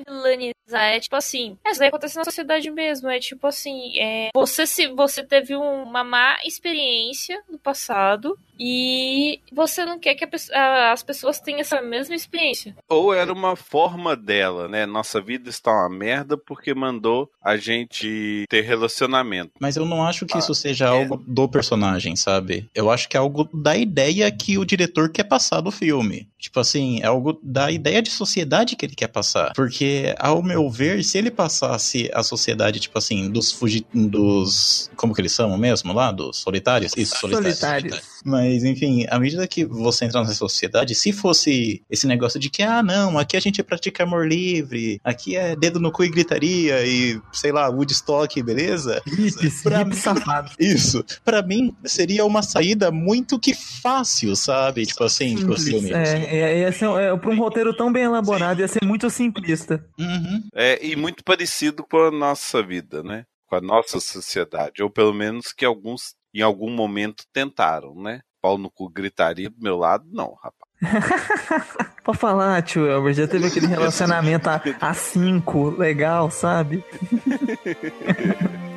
[0.72, 3.08] É tipo assim, é, isso daí acontece na sociedade mesmo.
[3.08, 9.84] É tipo assim, é, você se você teve uma má experiência no passado e você
[9.84, 12.76] não quer que a, as pessoas tenham essa mesma experiência.
[12.88, 14.86] Ou era uma forma dela, né?
[14.86, 19.52] Nossa vida está uma merda porque mandou a gente ter relacionamento.
[19.60, 20.88] Mas eu não acho que ah, isso seja é.
[20.88, 22.68] algo do personagem, sabe?
[22.74, 26.28] Eu acho que é algo da ideia que o diretor quer passar do filme.
[26.42, 29.52] Tipo assim, é algo da ideia de sociedade que ele quer passar.
[29.54, 34.90] Porque, ao meu ver, se ele passasse a sociedade, tipo assim, dos fugi dos.
[34.96, 36.10] Como que eles chamam mesmo lá?
[36.10, 36.94] Dos solitários?
[36.96, 37.58] Isso, solitários.
[37.60, 38.00] solitários.
[38.24, 42.64] Mas, enfim, à medida que você entra nessa sociedade, se fosse esse negócio de que,
[42.64, 46.84] ah, não, aqui a gente pratica amor livre, aqui é dedo no cu e gritaria,
[46.84, 49.00] e, sei lá, Woodstock, beleza?
[49.06, 50.50] Hips, pra mim, safado.
[50.58, 51.04] Isso.
[51.24, 54.86] Pra mim, seria uma saída muito que fácil, sabe?
[54.86, 55.92] Tipo assim, tipo assim.
[55.92, 59.84] É, é, ia ser, é, pra um roteiro tão bem elaborado, ia ser muito simplista.
[59.98, 60.48] Uhum.
[60.54, 63.24] É, e muito parecido com a nossa vida, né?
[63.46, 64.82] Com a nossa sociedade.
[64.82, 68.22] Ou pelo menos que alguns em algum momento tentaram, né?
[68.40, 70.72] Pau no cu gritaria do meu lado, não, rapaz.
[72.02, 76.82] Pode falar, tio Elber, já teve aquele relacionamento a, a cinco, legal, sabe?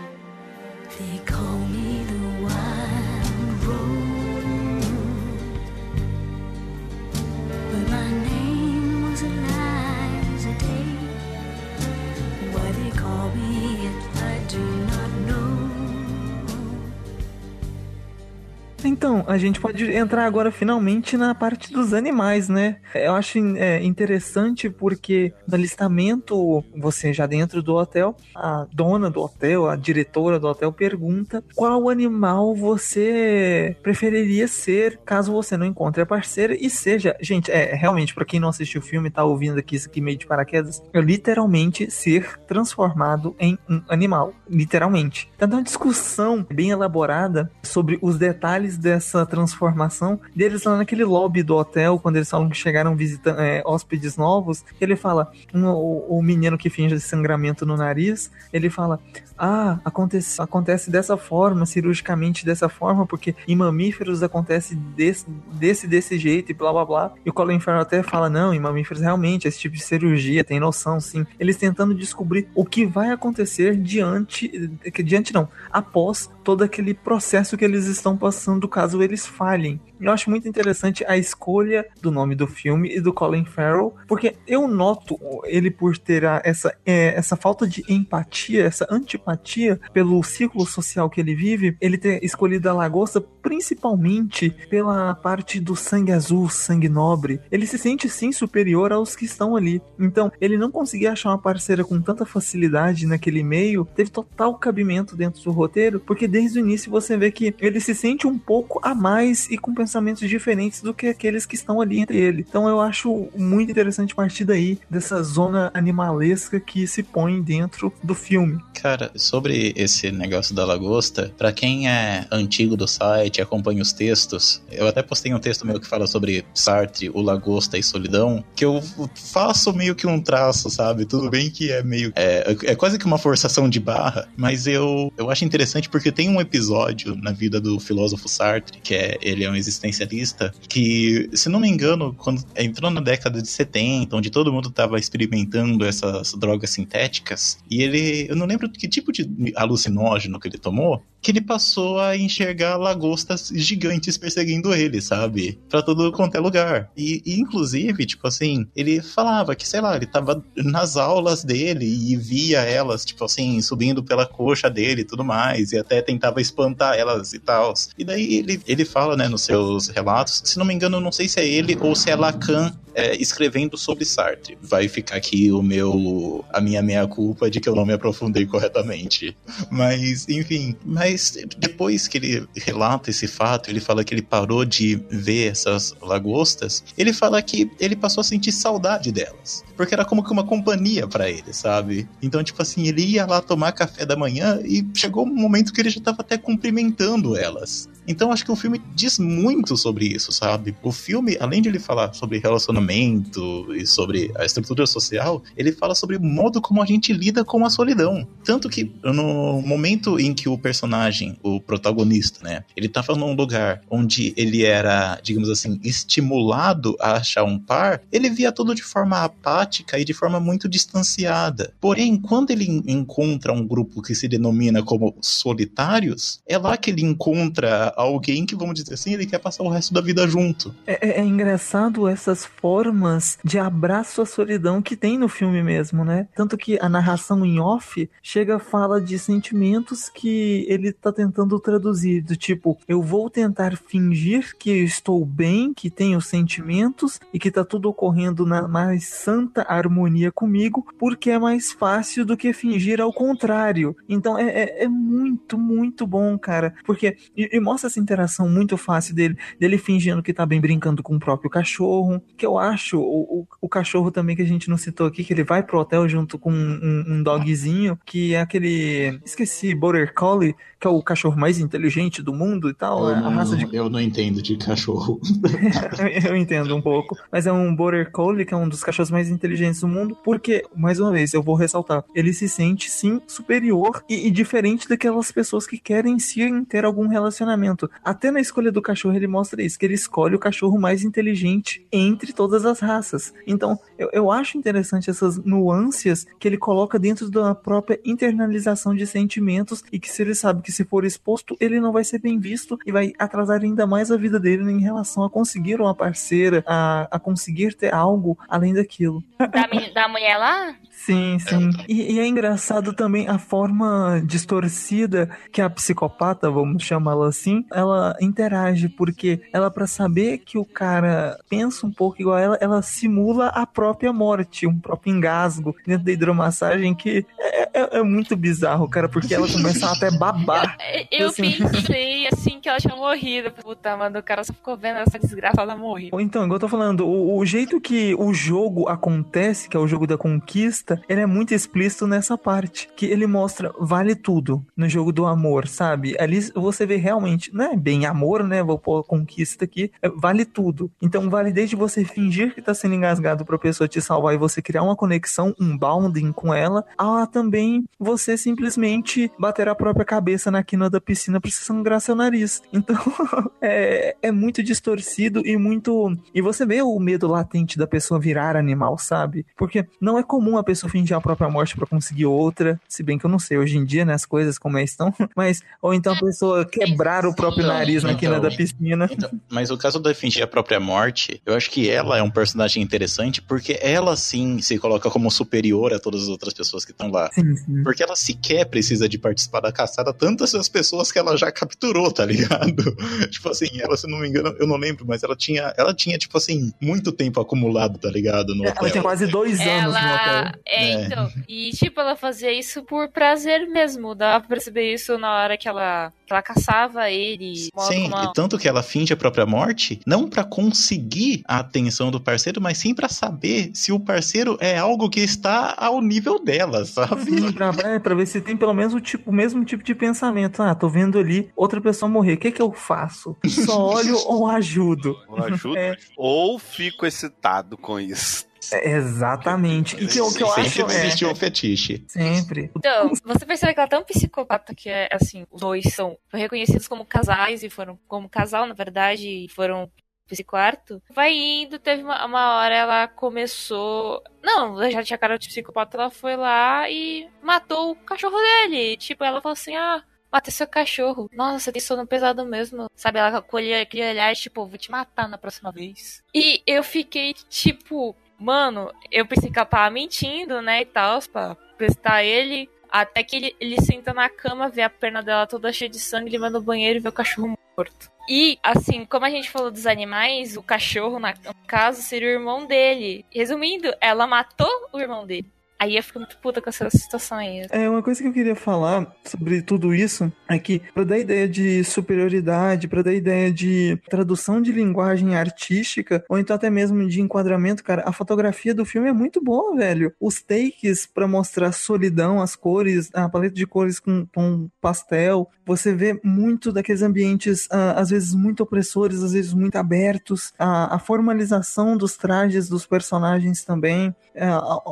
[18.87, 22.77] Então, a gente pode entrar agora finalmente na parte dos animais, né?
[22.93, 29.21] Eu acho é, interessante porque no alistamento, você já dentro do hotel, a dona do
[29.21, 36.01] hotel, a diretora do hotel pergunta qual animal você preferiria ser caso você não encontre
[36.01, 39.57] a parceira e seja, gente, é realmente para quem não assistiu o filme tá ouvindo
[39.57, 45.31] aqui isso aqui meio de paraquedas, é literalmente ser transformado em um animal, literalmente.
[45.35, 51.43] Então, uma discussão bem elaborada sobre os detalhes de dessa transformação deles lá naquele lobby
[51.43, 56.17] do hotel, quando eles falam que chegaram visitando é, hóspedes novos, ele fala, um, o,
[56.17, 58.99] o menino que finge sangramento no nariz, ele fala,
[59.37, 66.17] ah, acontece, acontece dessa forma, cirurgicamente dessa forma, porque em mamíferos acontece desse, desse, desse
[66.17, 67.13] jeito e blá blá blá.
[67.25, 70.59] E o Colin Farrell até fala, não, em mamíferos realmente, esse tipo de cirurgia tem
[70.59, 71.25] noção, sim.
[71.39, 74.69] Eles tentando descobrir o que vai acontecer diante,
[75.03, 79.81] diante não, após todo aquele processo que eles estão passando caso eles falhem.
[80.05, 84.35] Eu acho muito interessante a escolha do nome do filme e do Colin Farrell, porque
[84.45, 90.63] eu noto ele por ter essa, é, essa falta de empatia, essa antipatia pelo círculo
[90.63, 96.49] social que ele vive, ele ter escolhido a lagosta principalmente pela parte do sangue azul,
[96.49, 97.39] sangue nobre.
[97.51, 99.81] Ele se sente sim superior aos que estão ali.
[99.99, 105.15] Então, ele não conseguia achar uma parceira com tanta facilidade naquele meio, teve total cabimento
[105.15, 108.79] dentro do roteiro, porque desde o início você vê que ele se sente um pouco
[108.83, 112.45] a mais e com pensamentos diferentes do que aqueles que estão ali entre ele.
[112.47, 118.13] Então eu acho muito interessante partir daí dessa zona animalesca que se põe dentro do
[118.13, 118.59] filme.
[118.73, 124.61] Cara, sobre esse negócio da lagosta, para quem é antigo do site, acompanha os textos,
[124.69, 128.65] eu até postei um texto meu que fala sobre Sartre, o lagosta e solidão, que
[128.65, 128.81] eu
[129.15, 131.05] faço meio que um traço, sabe?
[131.05, 135.11] Tudo bem que é meio é, é quase que uma forçação de barra, mas eu
[135.17, 139.45] eu acho interessante porque tem um episódio na vida do filósofo Sartre, que é ele
[139.45, 144.29] é um existencialista, que, se não me engano, quando entrou na década de 70, onde
[144.29, 149.53] todo mundo estava experimentando essas drogas sintéticas, e ele, eu não lembro que tipo de
[149.55, 155.57] alucinógeno que ele tomou, que ele passou a enxergar lagostas gigantes perseguindo ele, sabe?
[155.67, 156.91] Pra todo quanto é lugar.
[156.95, 161.85] E, e, inclusive, tipo assim, ele falava que, sei lá, ele tava nas aulas dele
[161.85, 166.39] e via elas, tipo assim, subindo pela coxa dele e tudo mais, e até tentava
[166.39, 167.73] espantar elas e tal.
[167.97, 171.27] E daí ele, ele fala, né, nos seus relatos, se não me engano, não sei
[171.27, 174.57] se é ele ou se é Lacan é, escrevendo sobre Sartre.
[174.61, 178.45] Vai ficar aqui o meu a minha meia culpa de que eu não me aprofundei
[178.45, 179.35] corretamente.
[179.69, 184.95] Mas, enfim, mas depois que ele relata esse fato, ele fala que ele parou de
[185.09, 190.23] ver essas lagostas, ele fala que ele passou a sentir saudade delas, porque era como
[190.23, 192.07] que uma companhia para ele, sabe?
[192.21, 195.81] Então, tipo assim, ele ia lá tomar café da manhã e chegou um momento que
[195.81, 197.89] ele já tava até cumprimentando elas.
[198.07, 200.75] Então, acho que o filme diz muito sobre isso, sabe?
[200.83, 205.95] O filme, além de ele falar sobre relacionamento e sobre a estrutura social, ele fala
[205.95, 208.27] sobre o modo como a gente lida com a solidão.
[208.43, 213.81] Tanto que no momento em que o personagem, o protagonista, né, ele tava num lugar
[213.89, 219.23] onde ele era, digamos assim, estimulado a achar um par, ele via tudo de forma
[219.23, 221.73] apática e de forma muito distanciada.
[221.79, 227.03] Porém, quando ele encontra um grupo que se denomina como solitários, é lá que ele
[227.03, 230.73] encontra alguém que, vamos dizer assim, ele quer passar o resto da vida junto.
[230.85, 236.03] É, é, é engraçado essas formas de abraço à solidão que tem no filme mesmo,
[236.03, 236.27] né?
[236.35, 241.59] Tanto que a narração em off chega a fala de sentimentos que ele tá tentando
[241.59, 247.51] traduzir, do tipo, eu vou tentar fingir que estou bem, que tenho sentimentos e que
[247.51, 252.99] tá tudo ocorrendo na mais santa harmonia comigo, porque é mais fácil do que fingir
[252.99, 253.95] ao contrário.
[254.07, 258.77] Então é, é, é muito, muito bom, cara, porque e, e mostra essa interação muito
[258.77, 262.99] fácil dele, dele fingindo que tá bem brincando com o próprio cachorro, que eu acho,
[262.99, 265.79] o, o, o cachorro também que a gente não citou aqui, que ele vai pro
[265.79, 270.55] hotel junto com um, um dogzinho, que é aquele, esqueci, Border Collie,
[270.85, 273.09] que é o cachorro mais inteligente do mundo e tal.
[273.09, 273.75] Eu, é não, de...
[273.75, 275.19] eu não entendo de cachorro.
[276.29, 277.17] eu entendo um pouco.
[277.31, 280.63] Mas é um Border Collie, que é um dos cachorros mais inteligentes do mundo, porque,
[280.75, 285.31] mais uma vez, eu vou ressaltar, ele se sente, sim, superior e, e diferente daquelas
[285.31, 287.89] pessoas que querem sim ter algum relacionamento.
[288.03, 291.83] Até na escolha do cachorro ele mostra isso, que ele escolhe o cachorro mais inteligente
[291.91, 293.33] entre todas as raças.
[293.47, 299.07] Então, eu, eu acho interessante essas nuances que ele coloca dentro da própria internalização de
[299.07, 302.39] sentimentos e que se ele sabe que se for exposto, ele não vai ser bem
[302.39, 306.63] visto e vai atrasar ainda mais a vida dele em relação a conseguir uma parceira,
[306.67, 309.23] a, a conseguir ter algo além daquilo.
[309.39, 309.47] Da,
[309.93, 310.75] da mulher lá?
[311.05, 311.69] Sim, sim.
[311.87, 318.15] E, e, é engraçado também a forma distorcida que a psicopata, vamos chamá-la assim, ela
[318.19, 322.81] interage, porque ela, para saber que o cara pensa um pouco igual a ela, ela
[322.81, 328.35] simula a própria morte, um próprio engasgo dentro da hidromassagem que é, é, é muito
[328.35, 330.75] bizarro, cara, porque ela começa a até babar
[331.11, 331.51] eu Assim.
[331.57, 333.51] pensei assim que ela tinha morrido.
[333.51, 336.19] Puta, mano, o cara só ficou vendo essa desgraça, ela morreu.
[336.19, 339.87] Então, igual eu tô falando, o, o jeito que o jogo acontece, que é o
[339.87, 342.89] jogo da conquista, ele é muito explícito nessa parte.
[342.95, 346.15] Que ele mostra vale tudo no jogo do amor, sabe?
[346.19, 348.63] Ali você vê realmente, não é bem amor, né?
[348.63, 350.91] Vou pôr conquista aqui, é, vale tudo.
[351.01, 354.61] Então vale desde você fingir que tá sendo engasgado pra pessoa te salvar e você
[354.61, 360.51] criar uma conexão, um bounding com ela, a também você simplesmente bater a própria cabeça
[360.51, 362.61] na quina da piscina pra você sangrar seu nariz.
[362.71, 362.97] Então
[363.61, 366.15] é, é muito distorcido e muito.
[366.33, 369.45] E você vê o medo latente da pessoa virar animal, sabe?
[369.57, 372.79] Porque não é comum a pessoa fingir a própria morte pra conseguir outra.
[372.87, 375.13] Se bem que eu não sei hoje em dia, né, as coisas como é estão.
[375.35, 378.49] Mas, ou então a pessoa quebrar o próprio Então, nariz na quina então.
[378.49, 379.09] da piscina.
[379.11, 382.29] Então, mas o caso da fingir a própria morte, eu acho que ela é um
[382.29, 386.91] personagem interessante porque ela sim se coloca como superior a todas as outras pessoas que
[386.91, 387.29] estão lá.
[387.33, 387.83] Sim, sim.
[387.83, 392.11] Porque ela sequer precisa de participar da caçada, tantas as pessoas que ela já capturou,
[392.11, 392.95] tá ligado?
[393.29, 396.17] tipo assim, ela, se não me engano, eu não lembro, mas ela tinha, ela tinha,
[396.17, 398.53] tipo assim, muito tempo acumulado, tá ligado?
[398.55, 399.01] No Ela tinha hotel.
[399.03, 400.41] quase dois anos no Ela.
[400.49, 400.61] hotel.
[400.67, 401.05] É, É.
[401.05, 401.31] então.
[401.47, 404.15] E, tipo, ela fazia isso por prazer mesmo.
[404.15, 407.55] Dá pra perceber isso na hora que ela, que ela caçava ele.
[407.55, 412.09] Sim, ela- e tanto que ela finge a própria morte, não pra conseguir a atenção
[412.11, 416.43] do parceiro, mas sim pra saber se o parceiro é algo que está ao nível
[416.43, 417.23] dela, sabe?
[417.25, 419.93] Sim, pra, é, pra ver se tem pelo menos o, tipo, o mesmo tipo de
[419.93, 420.61] pensamento.
[420.63, 422.33] Ah, tô vendo ali outra pessoa morrer.
[422.33, 423.35] O que que eu faço?
[423.47, 425.15] Só olho ou ajudo?
[425.27, 425.97] Ou ajuda, É.
[426.17, 428.45] ou fico excitado com isso.
[428.71, 429.95] É, exatamente.
[429.95, 431.05] E que, o que eu Sempre acho é...
[431.05, 432.03] existe um fetiche.
[432.07, 432.71] Sempre.
[432.75, 436.87] Então, você percebe que ela é tão psicopata que é assim, os dois são reconhecidos
[436.87, 439.89] como casais e foram como casal, na verdade, e foram
[440.31, 441.01] esse quarto.
[441.13, 444.23] Vai indo, teve uma, uma hora ela começou.
[444.43, 448.97] Não, ela já tinha cara de psicopata, ela foi lá e matou o cachorro dele.
[448.97, 450.03] Tipo, ela falou assim: ah.
[450.31, 451.29] Mata seu cachorro.
[451.31, 452.89] Nossa, você tem sono pesado mesmo.
[452.93, 456.21] Sabe, ela colhia aquele olhar, tipo, vou te matar na próxima vez.
[456.33, 458.13] E eu fiquei, tipo,
[458.45, 462.69] mano, eu pensei que ela tava mentindo, né, e tal, pra prestar ele.
[462.89, 466.29] Até que ele, ele senta na cama, vê a perna dela toda cheia de sangue,
[466.29, 468.09] ele vai no banheiro e vê o cachorro morto.
[468.29, 472.31] E, assim, como a gente falou dos animais, o cachorro, na- no caso, seria o
[472.31, 473.25] irmão dele.
[473.29, 475.51] Resumindo, ela matou o irmão dele.
[475.77, 477.65] Aí eu fico muito puta com essa situação aí.
[477.69, 481.47] É, uma coisa que eu queria falar sobre tudo isso é que, pra dar ideia
[481.47, 487.21] de superioridade, pra dar ideia de tradução de linguagem artística, ou então até mesmo de
[487.21, 490.13] enquadramento, cara, a fotografia do filme é muito boa, velho.
[490.19, 495.93] Os takes pra mostrar solidão, as cores, a paleta de cores com tom pastel, você
[495.93, 501.97] vê muito daqueles ambientes, ah, às vezes muito opressores, às vezes muito abertos, a, formalização
[501.97, 504.15] dos trajes dos personagens também.
[504.33, 504.47] É,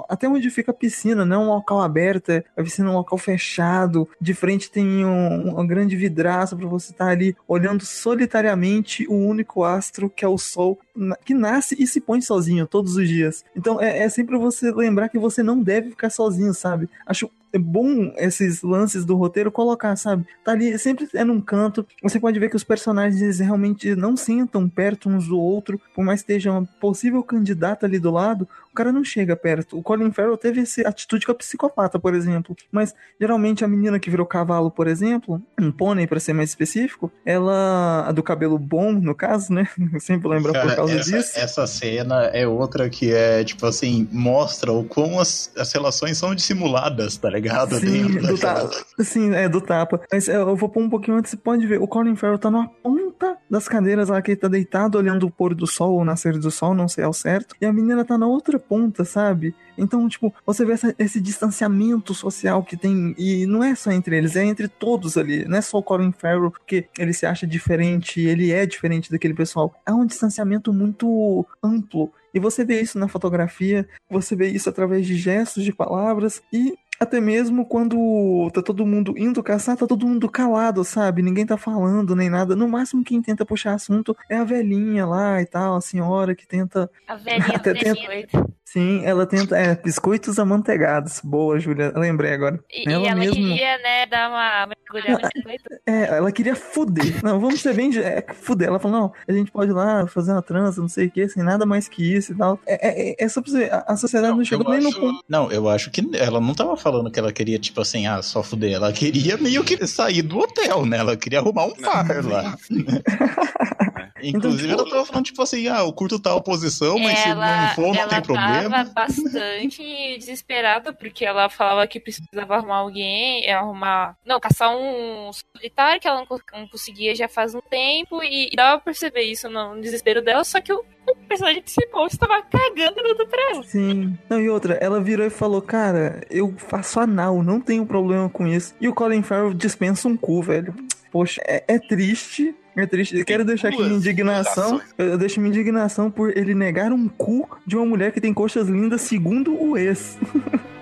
[0.10, 4.08] até onde fica piscina, não é um local aberto, a piscina é um local fechado.
[4.20, 9.64] De frente tem um, uma grande vidraça para você estar ali olhando solitariamente o único
[9.64, 10.80] astro que é o Sol,
[11.26, 13.44] que nasce e se põe sozinho todos os dias.
[13.56, 16.90] Então é, é sempre você lembrar que você não deve ficar sozinho, sabe?
[17.06, 20.26] Acho é bom esses lances do roteiro colocar, sabe?
[20.44, 21.86] Tá ali, sempre é num canto.
[22.02, 26.22] Você pode ver que os personagens realmente não sentam perto uns do outro, por mais
[26.24, 29.78] que esteja uma possível candidata ali do lado, o cara não chega perto.
[29.78, 32.56] O Colin Farrell teve essa atitude com a psicopata, por exemplo.
[32.72, 37.12] Mas geralmente a menina que virou cavalo, por exemplo, um pônei pra ser mais específico,
[37.24, 39.70] ela a do cabelo bom, no caso, né?
[39.94, 41.40] Eu sempre lembro por Cara, causa essa, disso.
[41.40, 46.34] essa cena é outra que é, tipo assim, mostra o quão as, as relações são
[46.34, 47.80] dissimuladas, tá ligado?
[47.80, 48.86] Sim, do tapa.
[49.00, 50.02] Sim, é, do tapa.
[50.12, 51.82] Mas é, eu vou pôr um pouquinho antes, você pode ver.
[51.82, 55.32] O Colin Farrell tá numa ponta das cadeiras lá que ele tá deitado, olhando o
[55.32, 57.56] pôr do sol, o nascer do sol, não sei ao certo.
[57.62, 59.54] E a menina tá na outra ponta, sabe?
[59.78, 63.16] Então, tipo, você vê essa- esse distanciamento social que tem.
[63.18, 65.46] E não é só entre eles, é entre todos ali.
[65.46, 69.34] Não é só o Colin Farrell, porque ele se acha diferente, ele é diferente daquele
[69.34, 69.74] pessoal.
[69.86, 72.12] É um distanciamento muito amplo.
[72.34, 76.74] E você vê isso na fotografia, você vê isso através de gestos, de palavras e
[77.00, 81.22] até mesmo quando tá todo mundo indo caçar, tá todo mundo calado, sabe?
[81.22, 82.56] Ninguém tá falando nem nada.
[82.56, 86.48] No máximo quem tenta puxar assunto é a velhinha lá e tal, a senhora que
[86.48, 86.90] tenta.
[87.08, 88.54] A velhinha Até tenta- biscoito.
[88.66, 89.56] Sim, ela tenta.
[89.56, 91.22] É, biscoitos amanteigados.
[91.24, 91.94] Boa, Júlia.
[91.96, 92.60] Lembrei agora.
[92.72, 95.64] E, Ela e ela mesma- queria, né, dar uma mergulhada no biscoito.
[95.86, 97.24] É, ela queria fuder.
[97.24, 97.96] Não, vamos ser bem.
[98.00, 98.70] É, fuder.
[98.70, 101.28] Ela falou: não, a gente pode ir lá fazer uma trança, não sei o que,
[101.30, 102.60] sem nada mais que isso e tal.
[102.66, 103.66] É, é, é só pra você.
[103.66, 105.24] A, a sociedade não, chegou eu nem no acho- ponto.
[105.30, 108.44] Não, eu acho que ela não tava falando que ela queria, tipo assim, ah, só
[108.44, 108.74] fuder.
[108.74, 110.98] Ela queria meio que sair do hotel, né?
[110.98, 112.56] Ela queria arrumar um par lá.
[114.22, 117.68] Inclusive, Então, ela tava falando, tipo assim, ah, eu curto tal posição, mas se não
[117.76, 118.70] for, não ela tem problema.
[118.70, 124.16] tava bastante desesperada, porque ela falava que precisava arrumar alguém, é, arrumar.
[124.26, 128.50] Não, caçar um solitário que ela não, co- não conseguia já faz um tempo, e,
[128.52, 130.82] e dava pra perceber isso no desespero dela, só que o,
[131.24, 133.64] o personagem principal estava cagando tudo pra ela.
[133.64, 134.18] Sim.
[134.30, 138.48] Não, e outra, ela virou e falou, cara, eu faço anal, não tenho problema com
[138.48, 138.76] isso.
[138.80, 140.74] E o Colin Farrell dispensa um cu, velho.
[141.12, 142.56] Poxa, é, é triste.
[142.76, 143.18] É triste.
[143.18, 144.82] Eu quero deixar aqui minha indignação.
[144.98, 148.68] eu deixo minha indignação por ele negar um cu de uma mulher que tem coxas
[148.68, 150.18] lindas, segundo o ex.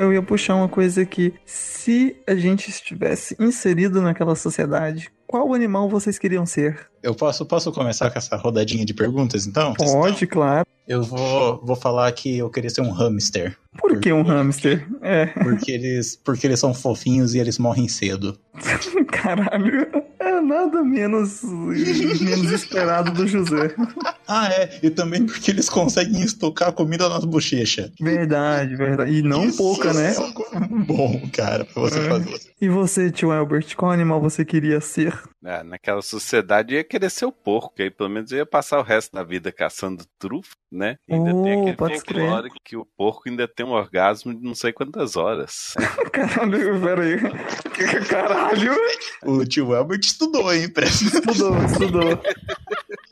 [0.00, 1.34] Eu ia puxar uma coisa aqui.
[1.44, 6.88] Se a gente estivesse inserido naquela sociedade, qual animal vocês queriam ser?
[7.02, 9.74] Eu posso, posso começar com essa rodadinha de perguntas, então?
[9.74, 10.66] Pode, claro.
[10.88, 13.54] Eu vou, vou falar que eu queria ser um hamster.
[13.76, 14.88] Por que um hamster?
[15.02, 18.38] É, Porque eles, porque eles são fofinhos e eles morrem cedo.
[19.12, 19.86] caralho.
[20.20, 23.74] É nada menos, menos esperado do José.
[24.32, 24.78] Ah, é.
[24.80, 27.90] E também porque eles conseguem estocar comida nas bochechas.
[28.00, 29.10] Verdade, verdade.
[29.12, 30.12] E não Isso pouca, né?
[30.12, 32.08] é Bom, cara, pra você É.
[32.08, 32.40] fazer.
[32.60, 35.18] E você, tio Albert, qual animal você queria ser?
[35.44, 38.84] É, naquela sociedade ia querer ser o porco, que aí pelo menos ia passar o
[38.84, 40.94] resto da vida caçando trufa, né?
[41.08, 44.44] E ainda Oh, tem aquele pode folclore que o porco ainda tem um orgasmo de
[44.46, 45.74] não sei quantas horas.
[46.12, 47.18] Caralho, peraí.
[48.08, 48.76] Caralho.
[49.24, 50.72] O tio Albert estudou, hein?
[50.86, 52.22] Estudou, estudou.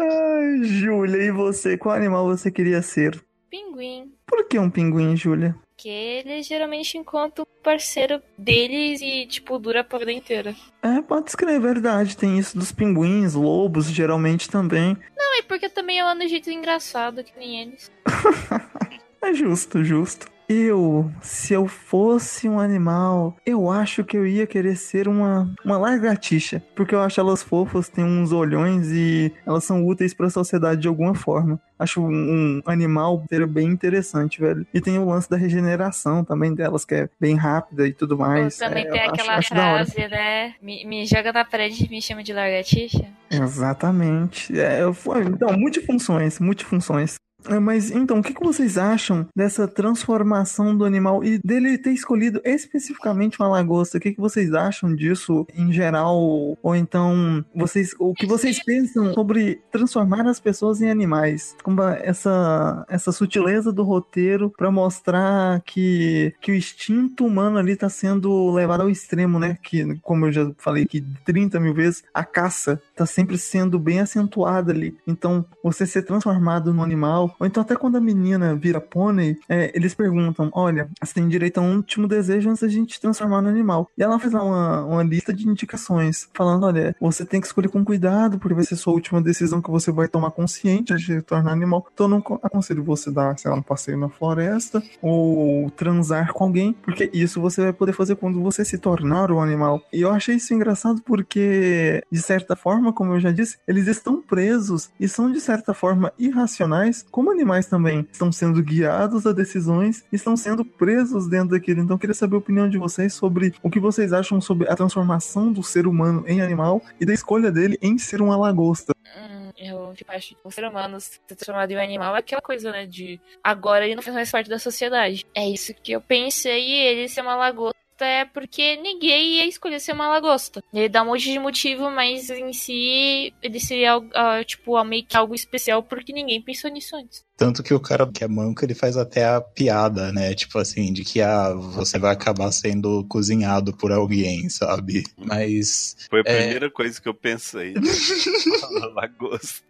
[0.00, 1.76] Ai, Júlia, e você?
[1.76, 3.22] Qual animal você queria ser?
[3.50, 4.12] Pinguim.
[4.26, 5.56] Por que um pinguim, Júlia?
[5.74, 10.54] Porque eles geralmente encontram um parceiro deles e, tipo, dura a vida inteira.
[10.82, 12.16] É, pode escrever, verdade.
[12.16, 14.96] Tem isso dos pinguins, lobos, geralmente também.
[15.16, 17.90] Não, e porque também ela é um jeito engraçado, que nem eles.
[19.20, 20.28] É justo, justo.
[20.48, 25.76] Eu, se eu fosse um animal, eu acho que eu ia querer ser uma, uma
[25.76, 26.62] lagartixa.
[26.74, 30.88] Porque eu acho elas fofas, têm uns olhões e elas são úteis pra sociedade de
[30.88, 31.60] alguma forma.
[31.78, 34.66] Acho um, um animal bem interessante, velho.
[34.72, 38.56] E tem o lance da regeneração também delas, que é bem rápida e tudo mais.
[38.56, 40.54] também É, tem acho- aquela acho frase, né?
[40.62, 43.04] Me, me joga na parede e me chama de lagartixa.
[43.30, 44.58] Exatamente.
[44.58, 44.96] É, eu-
[45.26, 47.16] então, multifunções, multifunções.
[47.46, 51.92] É, Mas então, o que, que vocês acham dessa transformação do animal e dele ter
[51.92, 53.98] escolhido especificamente uma lagosta?
[53.98, 56.18] O que, que vocês acham disso em geral?
[56.62, 61.56] Ou então, vocês, o que vocês pensam sobre transformar as pessoas em animais?
[61.62, 67.88] Como essa, essa sutileza do roteiro para mostrar que, que o instinto humano ali tá
[67.88, 69.56] sendo levado ao extremo, né?
[69.62, 74.00] Que, como eu já falei aqui 30 mil vezes, a caça tá sempre sendo bem
[74.00, 74.96] acentuada ali.
[75.06, 79.70] Então, você ser transformado num animal, ou então até quando a menina vira pônei, é,
[79.74, 83.42] eles perguntam: olha, você tem direito a um último desejo antes da gente te transformar
[83.42, 83.88] no animal.
[83.96, 87.68] E ela faz lá uma, uma lista de indicações, falando: olha, você tem que escolher
[87.68, 91.22] com cuidado, porque vai ser sua última decisão que você vai tomar consciente de se
[91.22, 91.86] tornar animal.
[91.92, 96.32] Então, eu não co- aconselho você dar, sei lá, um passeio na floresta, ou transar
[96.32, 99.82] com alguém, porque isso você vai poder fazer quando você se tornar um animal.
[99.92, 104.20] E eu achei isso engraçado porque, de certa forma, como eu já disse, eles estão
[104.22, 108.06] presos e são, de certa forma, irracionais, como animais também.
[108.12, 111.80] Estão sendo guiados a decisões estão sendo presos dentro daquilo.
[111.80, 114.76] Então, eu queria saber a opinião de vocês sobre o que vocês acham sobre a
[114.76, 118.92] transformação do ser humano em animal e da escolha dele em ser uma lagosta.
[119.04, 122.40] Hum, eu tipo, acho que o ser humano ser transformado em um animal é aquela
[122.40, 122.86] coisa, né?
[122.86, 125.26] De agora ele não faz mais parte da sociedade.
[125.34, 129.92] É isso que eu pensei, ele ser uma lagosta é porque ninguém ia escolher ser
[129.92, 130.62] uma lagosta.
[130.72, 135.04] Ele dá um monte de motivo, mas em si ele seria algo, ah, tipo meio
[135.04, 137.24] que algo especial porque ninguém pensou nisso antes.
[137.36, 140.34] Tanto que o cara que é manco, ele faz até a piada, né?
[140.34, 145.04] Tipo assim, de que ah, você vai acabar sendo cozinhado por alguém, sabe?
[145.16, 145.96] Mas.
[146.10, 146.36] Foi a É.
[146.42, 147.74] primeira coisa que eu pensei.
[148.94, 149.62] Lagosta.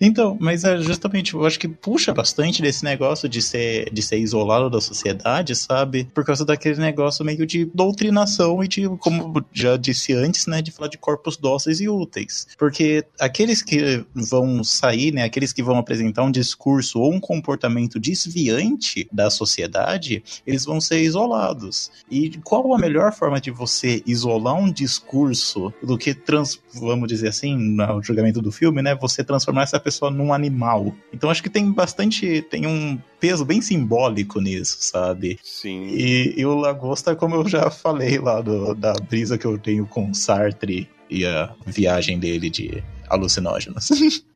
[0.00, 4.18] Então, mas é justamente, eu acho que puxa bastante desse negócio de ser, de ser
[4.18, 6.08] isolado da sociedade, sabe?
[6.14, 10.62] Por causa daquele negócio meio de doutrinação e de, como já disse antes, né?
[10.62, 12.46] De falar de corpos dóceis e úteis.
[12.58, 15.24] Porque aqueles que vão sair, né?
[15.24, 21.02] Aqueles que vão apresentar um discurso ou um comportamento desviante da sociedade, eles vão ser
[21.02, 21.90] isolados.
[22.10, 27.28] E qual a melhor forma de você isolar um discurso do que trans, vamos dizer
[27.28, 28.94] assim, no julgamento do filme, né?
[28.94, 30.94] Você transformar essa pessoa num animal.
[31.12, 35.38] Então acho que tem bastante, tem um peso bem simbólico nisso, sabe?
[35.42, 35.86] Sim.
[35.88, 39.86] E, e o Lagosta, como eu já falei lá do- da brisa que eu tenho
[39.86, 43.88] com o Sartre e a viagem dele de alucinógenos.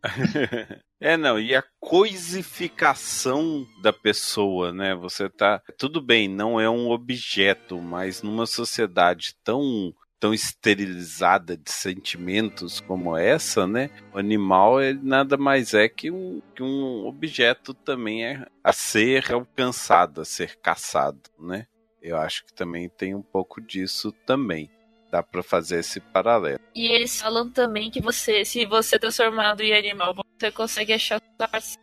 [1.01, 4.95] É, não, e a coisificação da pessoa, né?
[4.95, 5.61] Você tá.
[5.79, 9.93] Tudo bem, não é um objeto, mas numa sociedade tão
[10.25, 13.91] tão esterilizada de sentimentos como essa, né?
[14.11, 19.31] O animal ele nada mais é que um, que um objeto também é a ser
[19.31, 21.67] alcançado, a ser caçado, né?
[22.01, 24.71] Eu acho que também tem um pouco disso também
[25.11, 26.59] dá para fazer esse paralelo.
[26.75, 31.21] E eles falam também que você, se você é transformado em animal, você consegue achar.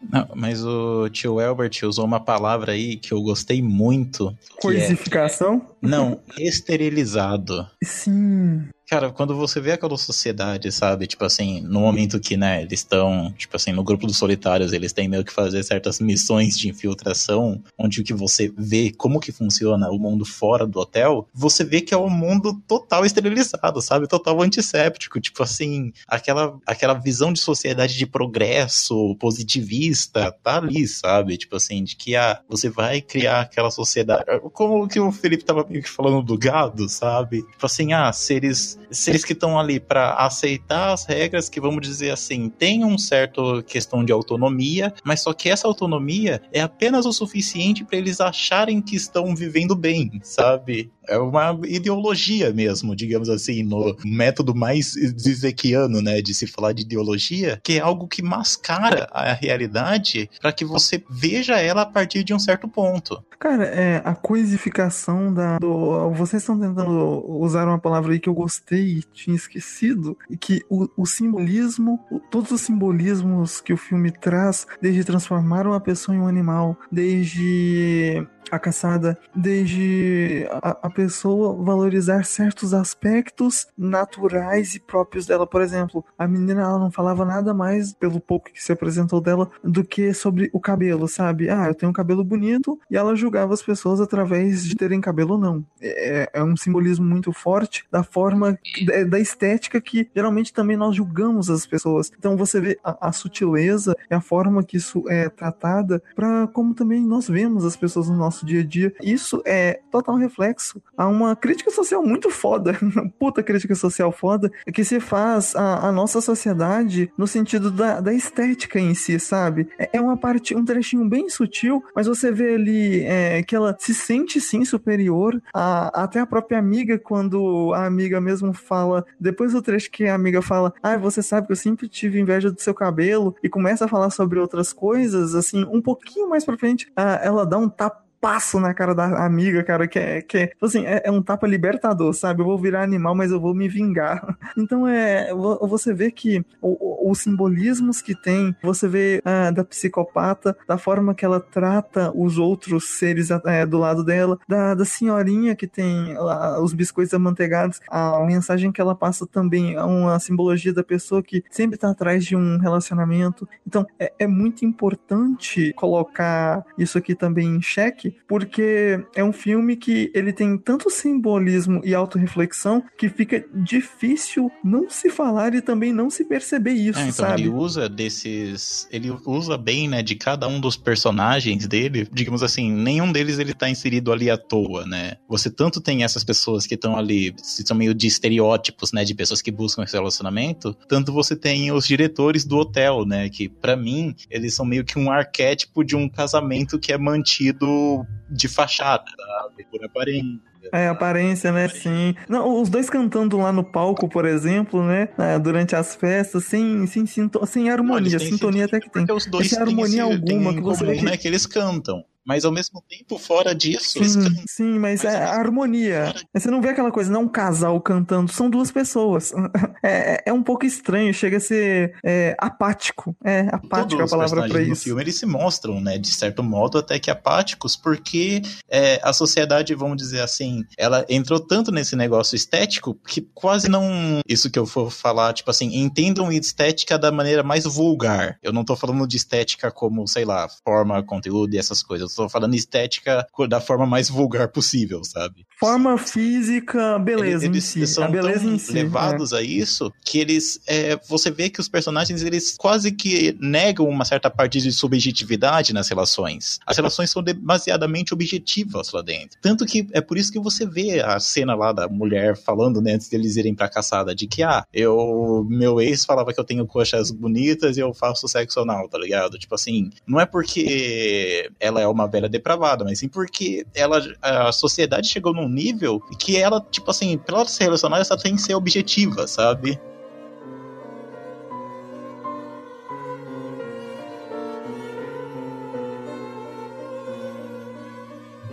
[0.09, 4.35] Não, mas o tio Elbert usou uma palavra aí que eu gostei muito.
[4.61, 5.61] Coisificação?
[5.83, 5.87] É...
[5.87, 7.67] Não, esterilizado.
[7.83, 8.67] Sim.
[8.91, 11.07] Cara, quando você vê aquela sociedade, sabe?
[11.07, 14.91] Tipo assim, no momento que, né, eles estão, tipo assim, no grupo dos solitários, eles
[14.91, 19.31] têm meio que fazer certas missões de infiltração, onde o que você vê como que
[19.31, 24.09] funciona o mundo fora do hotel, você vê que é um mundo total esterilizado, sabe?
[24.09, 25.21] Total antisséptico.
[25.21, 29.15] Tipo assim, aquela, aquela visão de sociedade de progresso,
[29.51, 31.37] positivista, tá ali, sabe?
[31.37, 34.23] Tipo assim, de que ah, você vai criar aquela sociedade.
[34.53, 37.41] Como que o Felipe tava meio que falando do gado, sabe?
[37.41, 42.11] Tipo assim, ah, seres seres que estão ali para aceitar as regras que, vamos dizer
[42.11, 47.13] assim, tem um certo questão de autonomia, mas só que essa autonomia é apenas o
[47.13, 50.91] suficiente para eles acharem que estão vivendo bem, sabe?
[51.07, 56.83] É uma ideologia mesmo, digamos assim, no método mais zizequiano, né, de se falar de
[56.83, 62.23] ideologia, que é algo que mascara a realidade para que você veja ela a partir
[62.23, 63.23] de um certo ponto.
[63.39, 65.57] Cara, é a coisificação da.
[65.57, 70.38] Do, vocês estão tentando usar uma palavra aí que eu gostei e tinha esquecido, e
[70.38, 75.79] que o, o simbolismo, o, todos os simbolismos que o filme traz, desde transformar uma
[75.79, 84.75] pessoa em um animal, desde a caçada, desde a, a, pessoa valorizar certos aspectos naturais
[84.75, 85.45] e próprios dela.
[85.47, 89.49] Por exemplo, a menina ela não falava nada mais, pelo pouco que se apresentou dela,
[89.63, 91.49] do que sobre o cabelo, sabe?
[91.49, 95.33] Ah, eu tenho um cabelo bonito e ela julgava as pessoas através de terem cabelo
[95.33, 95.65] ou não.
[95.81, 100.95] É, é um simbolismo muito forte da forma, da, da, estética que geralmente também nós
[100.95, 102.11] julgamos as pessoas.
[102.17, 106.73] Então você vê a, a sutileza e a forma que isso é tratada para como
[106.73, 108.93] também nós vemos as pessoas no nosso nosso dia a dia.
[109.03, 112.77] Isso é total reflexo a uma crítica social muito foda,
[113.19, 118.13] puta crítica social foda, que se faz a, a nossa sociedade no sentido da, da
[118.13, 119.67] estética em si, sabe?
[119.77, 123.75] É, é uma parte, um trechinho bem sutil, mas você vê ali é, que ela
[123.77, 129.51] se sente sim superior a, até a própria amiga, quando a amiga mesmo fala, depois
[129.51, 132.61] do trecho que a amiga fala, ah, você sabe que eu sempre tive inveja do
[132.61, 136.91] seu cabelo, e começa a falar sobre outras coisas, assim, um pouquinho mais pra frente,
[136.95, 140.65] ela dá um tapa passo na cara da amiga, cara, que é, que é, tipo
[140.65, 142.41] assim, é, é, um tapa libertador, sabe?
[142.41, 144.38] Eu vou virar animal, mas eu vou me vingar.
[144.57, 150.78] Então é, você vê que os simbolismos que tem, você vê ah, da psicopata, da
[150.78, 155.65] forma que ela trata os outros seres é, do lado dela, da, da senhorinha que
[155.65, 156.15] tem
[156.61, 161.43] os biscoitos amanteigados, a mensagem que ela passa também é uma simbologia da pessoa que
[161.49, 163.47] sempre tá atrás de um relacionamento.
[163.65, 169.76] Então é, é muito importante colocar isso aqui também em xeque, porque é um filme
[169.76, 175.93] que ele tem tanto simbolismo e autorreflexão que fica difícil não se falar e também
[175.93, 177.41] não se perceber isso, é, então sabe?
[177.41, 182.72] Ele usa desses, ele usa bem, né, de cada um dos personagens dele, digamos assim,
[182.72, 185.14] nenhum deles ele tá inserido ali à toa, né?
[185.28, 189.41] Você tanto tem essas pessoas que estão ali, são meio de estereótipos, né, de pessoas
[189.41, 194.16] que buscam esse relacionamento, tanto você tem os diretores do hotel, né, que para mim
[194.30, 199.65] eles são meio que um arquétipo de um casamento que é mantido de fachada, sabe?
[199.69, 200.51] Por aparência.
[200.71, 201.67] É, aparência, né?
[201.67, 202.13] Sim.
[202.29, 205.09] Não, os dois cantando lá no palco, por exemplo, né?
[205.17, 208.17] É, durante as festas, sem, sem, sem, sem harmonia.
[208.17, 209.05] Não, sintonia até que tem.
[209.11, 211.17] Os dois sem harmonia alguma que você comum, né?
[211.17, 214.03] Que eles cantam mas ao mesmo tempo, fora disso.
[214.03, 216.13] Sim, sim mas, mas é a harmonia.
[216.34, 219.32] Você não vê aquela coisa, não um casal cantando, são duas pessoas.
[219.84, 223.15] É, é, é um pouco estranho, chega a ser é, apático.
[223.26, 224.84] É, apático é a palavra para isso.
[224.84, 229.74] filme eles se mostram, né, de certo modo, até que apáticos, porque é, a sociedade,
[229.74, 234.19] vamos dizer assim, ela entrou tanto nesse negócio estético que quase não.
[234.28, 238.38] Isso que eu for falar, tipo assim, entendam estética da maneira mais vulgar.
[238.43, 242.30] Eu não tô falando de estética como, sei lá, forma, conteúdo e essas coisas tô
[242.30, 245.45] falando estética da forma mais vulgar possível, sabe?
[245.59, 247.80] Forma física, beleza eles, em si.
[247.80, 248.74] Eles são tão si.
[248.74, 249.38] levados é.
[249.38, 250.59] a isso que eles.
[250.66, 255.74] É, você vê que os personagens eles quase que negam uma certa parte de subjetividade
[255.74, 256.59] nas relações.
[256.66, 259.38] As relações são demasiadamente objetivas lá dentro.
[259.41, 262.93] Tanto que é por isso que você vê a cena lá da mulher falando, né,
[262.93, 265.45] antes deles irem pra caçada, de que, ah, eu.
[265.47, 269.38] Meu ex falava que eu tenho coxas bonitas e eu faço sexo anal, tá ligado?
[269.38, 274.51] Tipo assim, não é porque ela é uma velha depravada, mas sim porque ela, a
[274.51, 278.41] sociedade chegou num nível que ela, tipo assim, pra ela se relacionar, ela tem que
[278.41, 279.79] ser objetiva, sabe?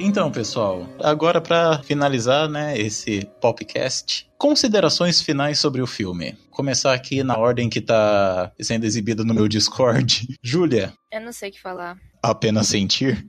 [0.08, 6.34] Então, pessoal, agora para finalizar, né, esse podcast, considerações finais sobre o filme.
[6.50, 10.26] Começar aqui na ordem que tá sendo exibida no meu Discord.
[10.42, 11.98] Júlia, Eu não sei o que falar.
[12.22, 13.26] apenas sentir.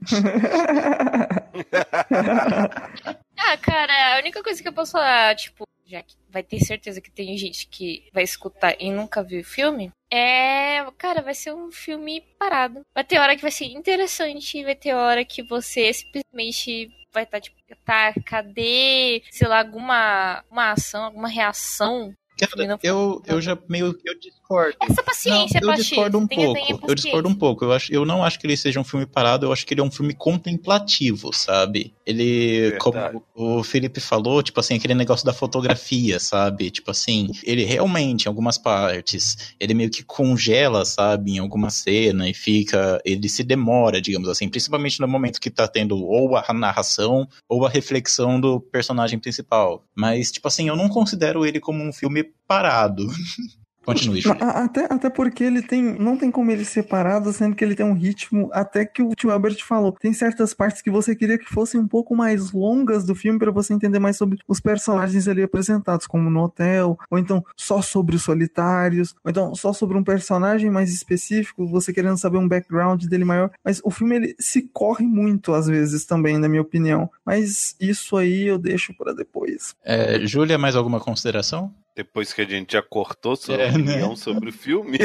[3.42, 7.00] Ah, cara, a única coisa que eu posso falar, tipo, já que vai ter certeza
[7.00, 10.90] que tem gente que vai escutar e nunca viu o filme, é.
[10.98, 12.82] Cara, vai ser um filme parado.
[12.94, 17.40] Vai ter hora que vai ser interessante, vai ter hora que você simplesmente vai estar,
[17.40, 22.14] tipo, tá, cadê, sei lá, alguma uma ação, alguma reação?
[22.46, 24.76] Cara, eu, eu já meio que eu discordo.
[24.80, 26.52] Essa paciência, Não, eu Pachi, discordo um pouco.
[26.54, 27.64] tenha Eu discordo um pouco.
[27.64, 29.80] Eu, acho, eu não acho que ele seja um filme parado, eu acho que ele
[29.80, 31.92] é um filme contemplativo, sabe?
[32.06, 32.78] Ele, Verdade.
[32.78, 36.70] como o Felipe falou, tipo assim, aquele negócio da fotografia, sabe?
[36.70, 41.32] Tipo assim, ele realmente, em algumas partes, ele meio que congela, sabe?
[41.32, 43.00] Em alguma cena e fica.
[43.04, 47.66] Ele se demora, digamos assim, principalmente no momento que tá tendo ou a narração ou
[47.66, 49.84] a reflexão do personagem principal.
[49.94, 53.06] Mas, tipo assim, eu não considero ele como um filme parado.
[53.84, 55.82] Continue, Até, até porque ele tem.
[55.82, 58.50] Não tem como ele ser parado, sendo que ele tem um ritmo.
[58.52, 59.92] Até que o tio Albert falou.
[59.92, 63.50] Tem certas partes que você queria que fossem um pouco mais longas do filme para
[63.50, 68.16] você entender mais sobre os personagens ali apresentados, como no hotel, ou então só sobre
[68.16, 73.04] os solitários, ou então só sobre um personagem mais específico, você querendo saber um background
[73.06, 73.50] dele maior.
[73.64, 77.10] Mas o filme ele se corre muito às vezes também, na minha opinião.
[77.24, 79.74] Mas isso aí eu deixo para depois.
[79.82, 81.72] É, Júlia, mais alguma consideração?
[81.96, 83.78] Depois que a gente já cortou sua É, né?
[83.92, 84.98] opinião sobre o filme.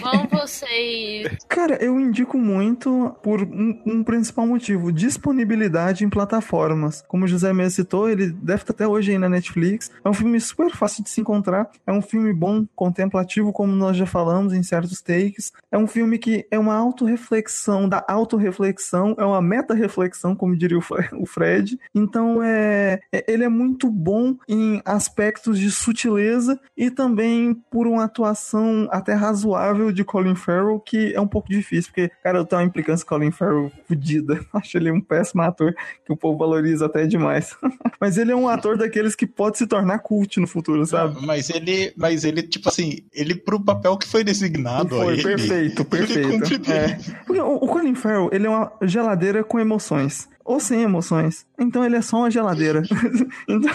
[0.00, 1.36] Vão, vão vocês.
[1.48, 7.04] Cara, eu indico muito por um, um principal motivo: disponibilidade em plataformas.
[7.06, 9.90] Como o José mesmo citou, ele deve estar até hoje aí na Netflix.
[10.04, 11.68] É um filme super fácil de se encontrar.
[11.86, 15.52] É um filme bom, contemplativo, como nós já falamos em certos takes.
[15.70, 20.80] É um filme que é uma autorreflexão da autorreflexão, é uma meta-reflexão, como diria o
[20.82, 21.78] Fre- o Fred.
[21.94, 28.04] Então, é, é- ele é muito bom em aspectos de sutileza e também por uma
[28.04, 32.62] atuação até razoável de Colin Farrell, que é um pouco difícil, porque, cara, eu tenho
[32.62, 34.40] uma implicância com Colin Farrell fodida.
[34.54, 35.74] Acho ele um péssimo ator,
[36.04, 37.54] que o povo valoriza até demais.
[38.00, 41.18] Mas ele é um ator daqueles que pode se tornar cult no futuro, sabe?
[41.26, 45.84] Mas ele, mas ele, tipo assim, ele pro papel que foi designado Foi ele, perfeito,
[45.84, 46.70] perfeito.
[46.70, 46.98] É.
[47.26, 50.28] Porque o, o Colin Farrell, ele é uma geladeira com emoções.
[50.44, 51.44] Ou sem emoções.
[51.58, 52.82] Então ele é só uma geladeira.
[53.48, 53.70] então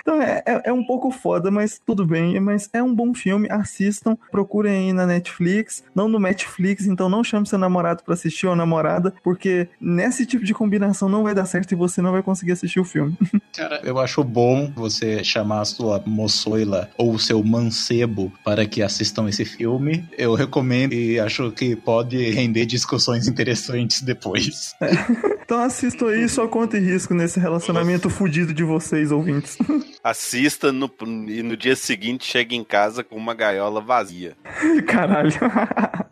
[0.00, 2.38] então é, é, é um pouco foda, mas tudo bem.
[2.40, 4.16] Mas é um bom filme, assistam.
[4.30, 5.84] Procurem aí na Netflix.
[5.94, 9.14] Não no Netflix, então não chame seu namorado pra assistir ou namorada.
[9.22, 12.80] Porque nesse tipo de combinação não vai dar certo e você não vai conseguir assistir
[12.80, 13.16] o filme.
[13.54, 18.82] Cara, eu acho bom você chamar a sua moçoila ou o seu mancebo para que
[18.82, 20.08] assistam esse filme.
[20.16, 24.74] Eu recomendo e acho que pode render discussões interessantes depois.
[25.44, 29.58] Então assistam aí só conta e risco nesse relacionamento fudido de vocês, ouvintes.
[30.02, 30.90] Assista no,
[31.28, 34.36] e no dia seguinte chega em casa com uma gaiola vazia.
[34.86, 35.32] Caralho.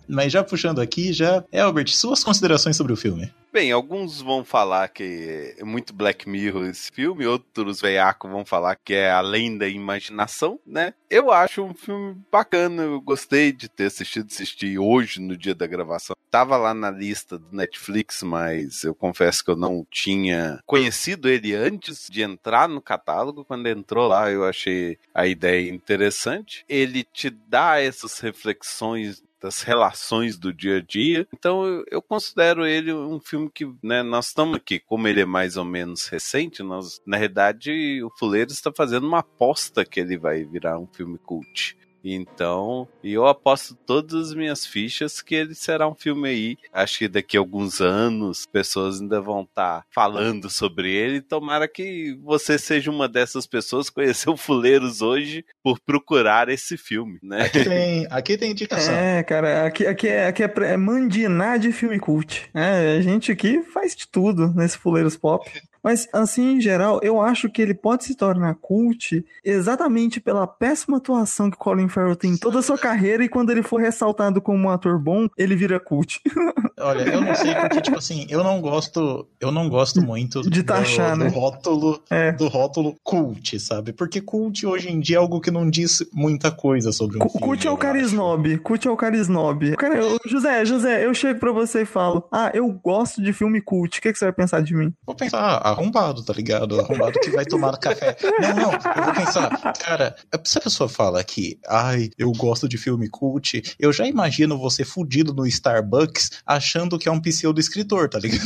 [0.08, 1.44] Mas já puxando aqui, já.
[1.52, 3.32] Albert, suas considerações sobre o filme.
[3.52, 8.76] Bem, alguns vão falar que é muito Black Mirror esse filme, outros veiacos vão falar
[8.76, 10.94] que é além da imaginação, né?
[11.10, 15.66] Eu acho um filme bacana, eu gostei de ter assistido, assisti hoje no dia da
[15.66, 16.14] gravação.
[16.30, 21.52] Tava lá na lista do Netflix, mas eu confesso que eu não tinha conhecido ele
[21.52, 23.44] antes de entrar no catálogo.
[23.44, 26.64] Quando entrou lá, eu achei a ideia interessante.
[26.68, 31.26] Ele te dá essas reflexões das relações do dia a dia.
[31.32, 35.24] Então eu, eu considero ele um filme que, né, nós estamos aqui, como ele é
[35.24, 40.18] mais ou menos recente, nós, na realidade, o Fuleiro está fazendo uma aposta que ele
[40.18, 41.76] vai virar um filme cult.
[42.04, 46.56] Então, eu aposto todas as minhas fichas que ele será um filme aí.
[46.72, 51.20] Acho que daqui a alguns anos pessoas ainda vão estar tá falando sobre ele.
[51.20, 57.18] Tomara que você seja uma dessas pessoas que conheceu Fuleiros hoje por procurar esse filme,
[57.22, 57.42] né?
[57.42, 58.94] Aqui tem, aqui tem indicação.
[58.94, 62.48] É, cara, aqui, aqui, é, aqui é, é mandinar de filme cult.
[62.54, 65.50] É, a gente aqui faz de tudo nesse Fuleiros Pop.
[65.82, 70.98] Mas, assim, em geral, eu acho que ele pode se tornar cult exatamente pela péssima
[70.98, 74.40] atuação que Colin Farrell tem em toda a sua carreira e quando ele for ressaltado
[74.40, 76.20] como um ator bom, ele vira cult.
[76.78, 80.62] Olha, eu não sei porque, tipo assim, eu não gosto, eu não gosto muito de
[80.62, 81.30] taxar, do, né?
[81.30, 82.32] do rótulo, é.
[82.32, 83.92] do rótulo cult, sabe?
[83.92, 87.38] Porque cult hoje em dia é algo que não diz muita coisa sobre um C
[87.38, 87.46] filme.
[87.46, 89.76] Cult é o carisnob, cult é o carisnob.
[89.76, 93.60] Cara, eu, José, José, eu chego pra você e falo, ah, eu gosto de filme
[93.60, 94.92] cult, o que, que você vai pensar de mim?
[95.04, 96.80] Vou pensar, arrombado, tá ligado?
[96.80, 98.16] Arrombado que vai tomar café.
[98.40, 100.14] Não, não, eu vou pensar, cara,
[100.44, 104.84] se a pessoa fala que, ai, eu gosto de filme cult, eu já imagino você
[104.84, 108.40] fudido no Starbucks achando que é um pseudo-escritor, tá ligado?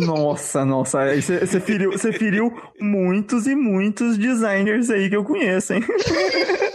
[0.00, 5.82] Nossa, nossa, você feriu, feriu muitos e muitos designers aí que eu conheço, hein?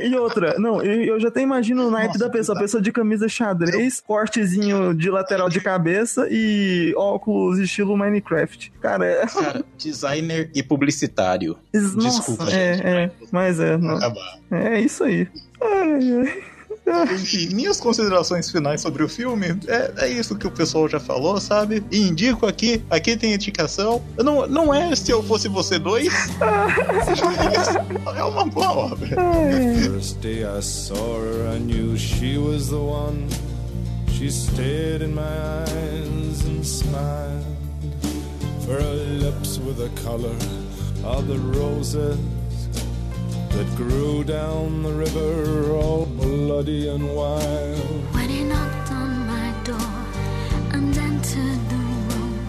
[0.00, 2.56] E outra, não, eu já até imagino o naipe Nossa, da pessoa.
[2.56, 8.72] A pessoa de camisa xadrez, cortezinho de lateral de cabeça e óculos estilo Minecraft.
[8.80, 9.26] Cara, é...
[9.26, 11.56] Cara, designer e publicitário.
[11.74, 12.86] Nossa, Desculpa, é, gente.
[12.86, 13.76] É, mas é.
[13.76, 13.98] Não.
[14.50, 15.28] É isso aí.
[15.60, 16.44] Ai, ai.
[17.12, 21.40] Enfim, minhas considerações finais sobre o filme é, é isso que o pessoal já falou,
[21.40, 21.84] sabe?
[21.90, 24.02] E indico aqui, aqui tem indicação.
[24.16, 26.08] Não, não é se eu fosse você dois.
[28.16, 29.08] é uma boa obra.
[29.82, 33.26] First day I saw her, I knew she was the one.
[34.12, 37.44] She stared in my eyes and smiled.
[38.64, 40.34] For her lips were the color
[41.04, 42.18] of the roses.
[43.58, 47.88] That grew down the river all bloody and wild.
[48.14, 49.94] When he knocked on my door
[50.74, 52.46] and entered the room,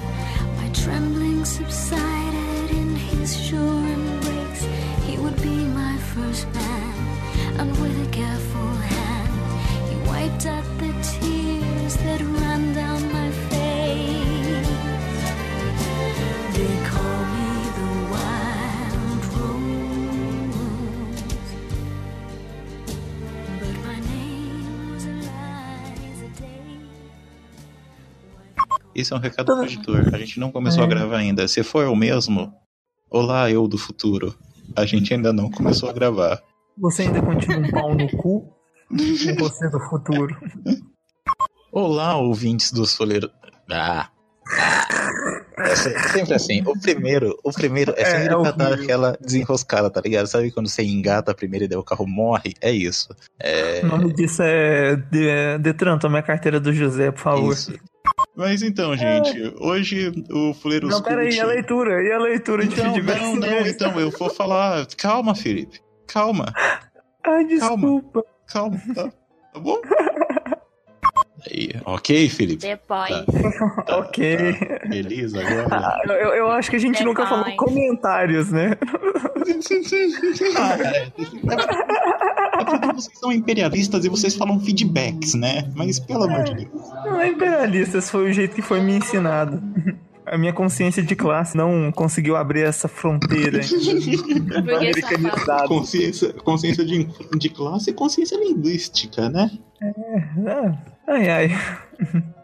[0.57, 4.63] my trembling subsided in his sure embrace.
[5.07, 6.93] He would be my first man,
[7.59, 9.33] and with a careful hand,
[9.89, 13.18] he wiped out the tears that ran down my
[28.99, 30.09] Isso é um recado pro editor.
[30.13, 30.85] A gente não começou É.
[30.85, 31.47] a gravar ainda.
[31.47, 32.53] Se for o mesmo,
[33.09, 34.35] olá, eu do futuro.
[34.75, 36.41] A gente ainda não começou a gravar.
[36.77, 38.53] Você ainda continua um pau no cu?
[38.89, 40.35] Com você do futuro.
[41.71, 43.29] Olá, ouvintes dos folheiros.
[43.71, 44.09] Ah.
[45.59, 46.63] É se- sempre assim.
[46.65, 50.25] O primeiro, o primeiro é É, sempre é pra dar aquela desenroscada, tá ligado?
[50.27, 52.53] Sabe quando você engata primeiro e daí o carro morre?
[52.61, 53.09] É isso.
[53.39, 57.53] É O nome disso é De- Detran, toma a carteira do José, por favor.
[57.53, 57.73] isso.
[58.39, 62.01] Mas então, gente, hoje o Fuleiros Não, peraí, e a leitura?
[62.01, 63.19] E a leitura de Então, feedback?
[63.21, 64.87] não, não, então, eu vou falar.
[64.97, 65.81] Calma, Felipe.
[66.07, 66.45] Calma,
[67.25, 68.23] Ai, desculpa.
[68.47, 69.11] calma, tá?
[69.53, 69.81] Tá bom?
[71.45, 72.67] Aí, ok, Felipe?
[72.67, 73.09] Depois.
[73.85, 74.53] Tá, ok.
[74.53, 74.87] tá.
[74.87, 76.01] Beleza, agora.
[76.05, 77.71] Eu, eu acho que a gente nunca falou Depois.
[77.71, 78.77] comentários, né?
[80.57, 81.07] Ah, é,
[82.61, 85.69] é porque vocês são imperialistas e vocês falam feedbacks, né?
[85.75, 86.69] Mas pelo amor de Deus.
[87.05, 89.61] Não é imperialistas, foi o jeito que foi me ensinado.
[90.31, 93.59] A minha consciência de classe não conseguiu abrir essa fronteira
[94.57, 95.67] americanizada.
[95.67, 97.05] Consciência, consciência de,
[97.37, 99.49] de classe e consciência linguística, né?
[100.47, 100.77] Ah,
[101.07, 101.49] Ai, ai.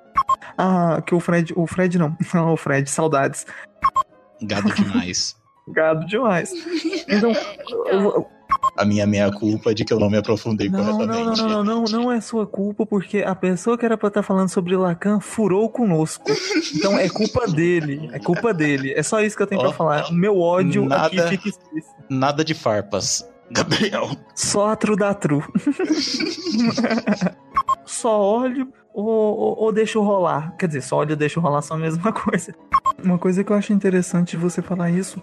[0.58, 1.54] Ah, que o Fred.
[1.56, 2.16] O Fred não.
[2.34, 3.46] Não, o Fred, saudades.
[4.42, 5.36] Gado demais.
[5.68, 6.52] Gado demais.
[7.10, 7.32] Então,
[7.88, 8.32] eu vou-
[8.78, 11.42] A minha meia culpa é de que eu não me aprofundei Não, não, corretamente.
[11.42, 14.50] não, não, não, não é sua culpa, porque a pessoa que era pra estar falando
[14.50, 16.26] sobre Lacan furou conosco.
[16.76, 18.94] Então é culpa dele, é culpa dele.
[18.94, 20.10] É só isso que eu tenho Ó, pra falar.
[20.10, 21.96] O meu ódio nada- aqui fica explícito.
[22.10, 23.26] Nada de farpas.
[23.50, 24.10] Gabriel.
[24.34, 25.44] Só a tru da tru.
[27.86, 30.56] só olho ou, ou, ou deixo rolar.
[30.58, 32.54] Quer dizer, só olho ou deixo rolar são a mesma coisa.
[33.04, 35.22] Uma coisa que eu acho interessante você falar isso.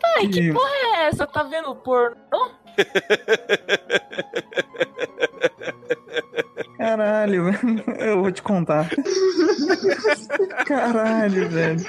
[0.00, 1.26] Pai, que que- porra é essa?
[1.26, 2.16] Tá vendo porno?
[6.76, 7.84] Caralho, velho.
[8.00, 8.88] Eu vou te contar.
[10.66, 11.86] Caralho, velho.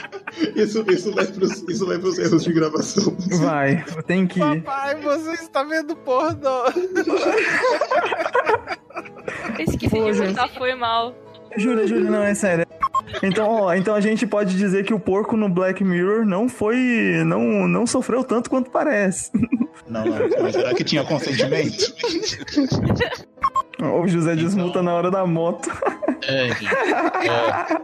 [0.55, 3.15] Isso, isso, vai pros, isso vai pros erros de gravação.
[3.39, 4.61] Vai, tem que ir.
[4.61, 6.65] Papai, você está vendo porno?
[9.59, 11.15] Esqueci Pô, de botar, foi mal.
[11.57, 12.65] Júlia, Júlia, não, é sério.
[13.21, 17.23] Então, ó, então a gente pode dizer que o porco no Black Mirror não foi.
[17.25, 19.31] não, não sofreu tanto quanto parece.
[19.87, 21.93] Não, não, mas será que tinha consentimento?
[23.81, 25.69] O José desmuta na hora da moto.
[26.27, 27.81] É, é.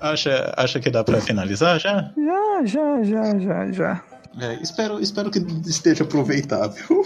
[0.00, 2.10] Acha, acha que dá pra finalizar já?
[2.16, 4.02] Já, já, já, já, já.
[4.40, 7.04] É, espero, espero que esteja aproveitável.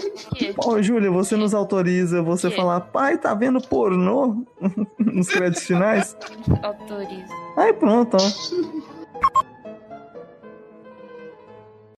[0.65, 2.55] Ô, Júlia, você nos autoriza você Que?
[2.55, 4.45] falar, pai, tá vendo pornô
[4.97, 6.15] nos créditos finais?
[6.63, 7.33] Autoriza.
[7.57, 9.43] Aí pronto, ó.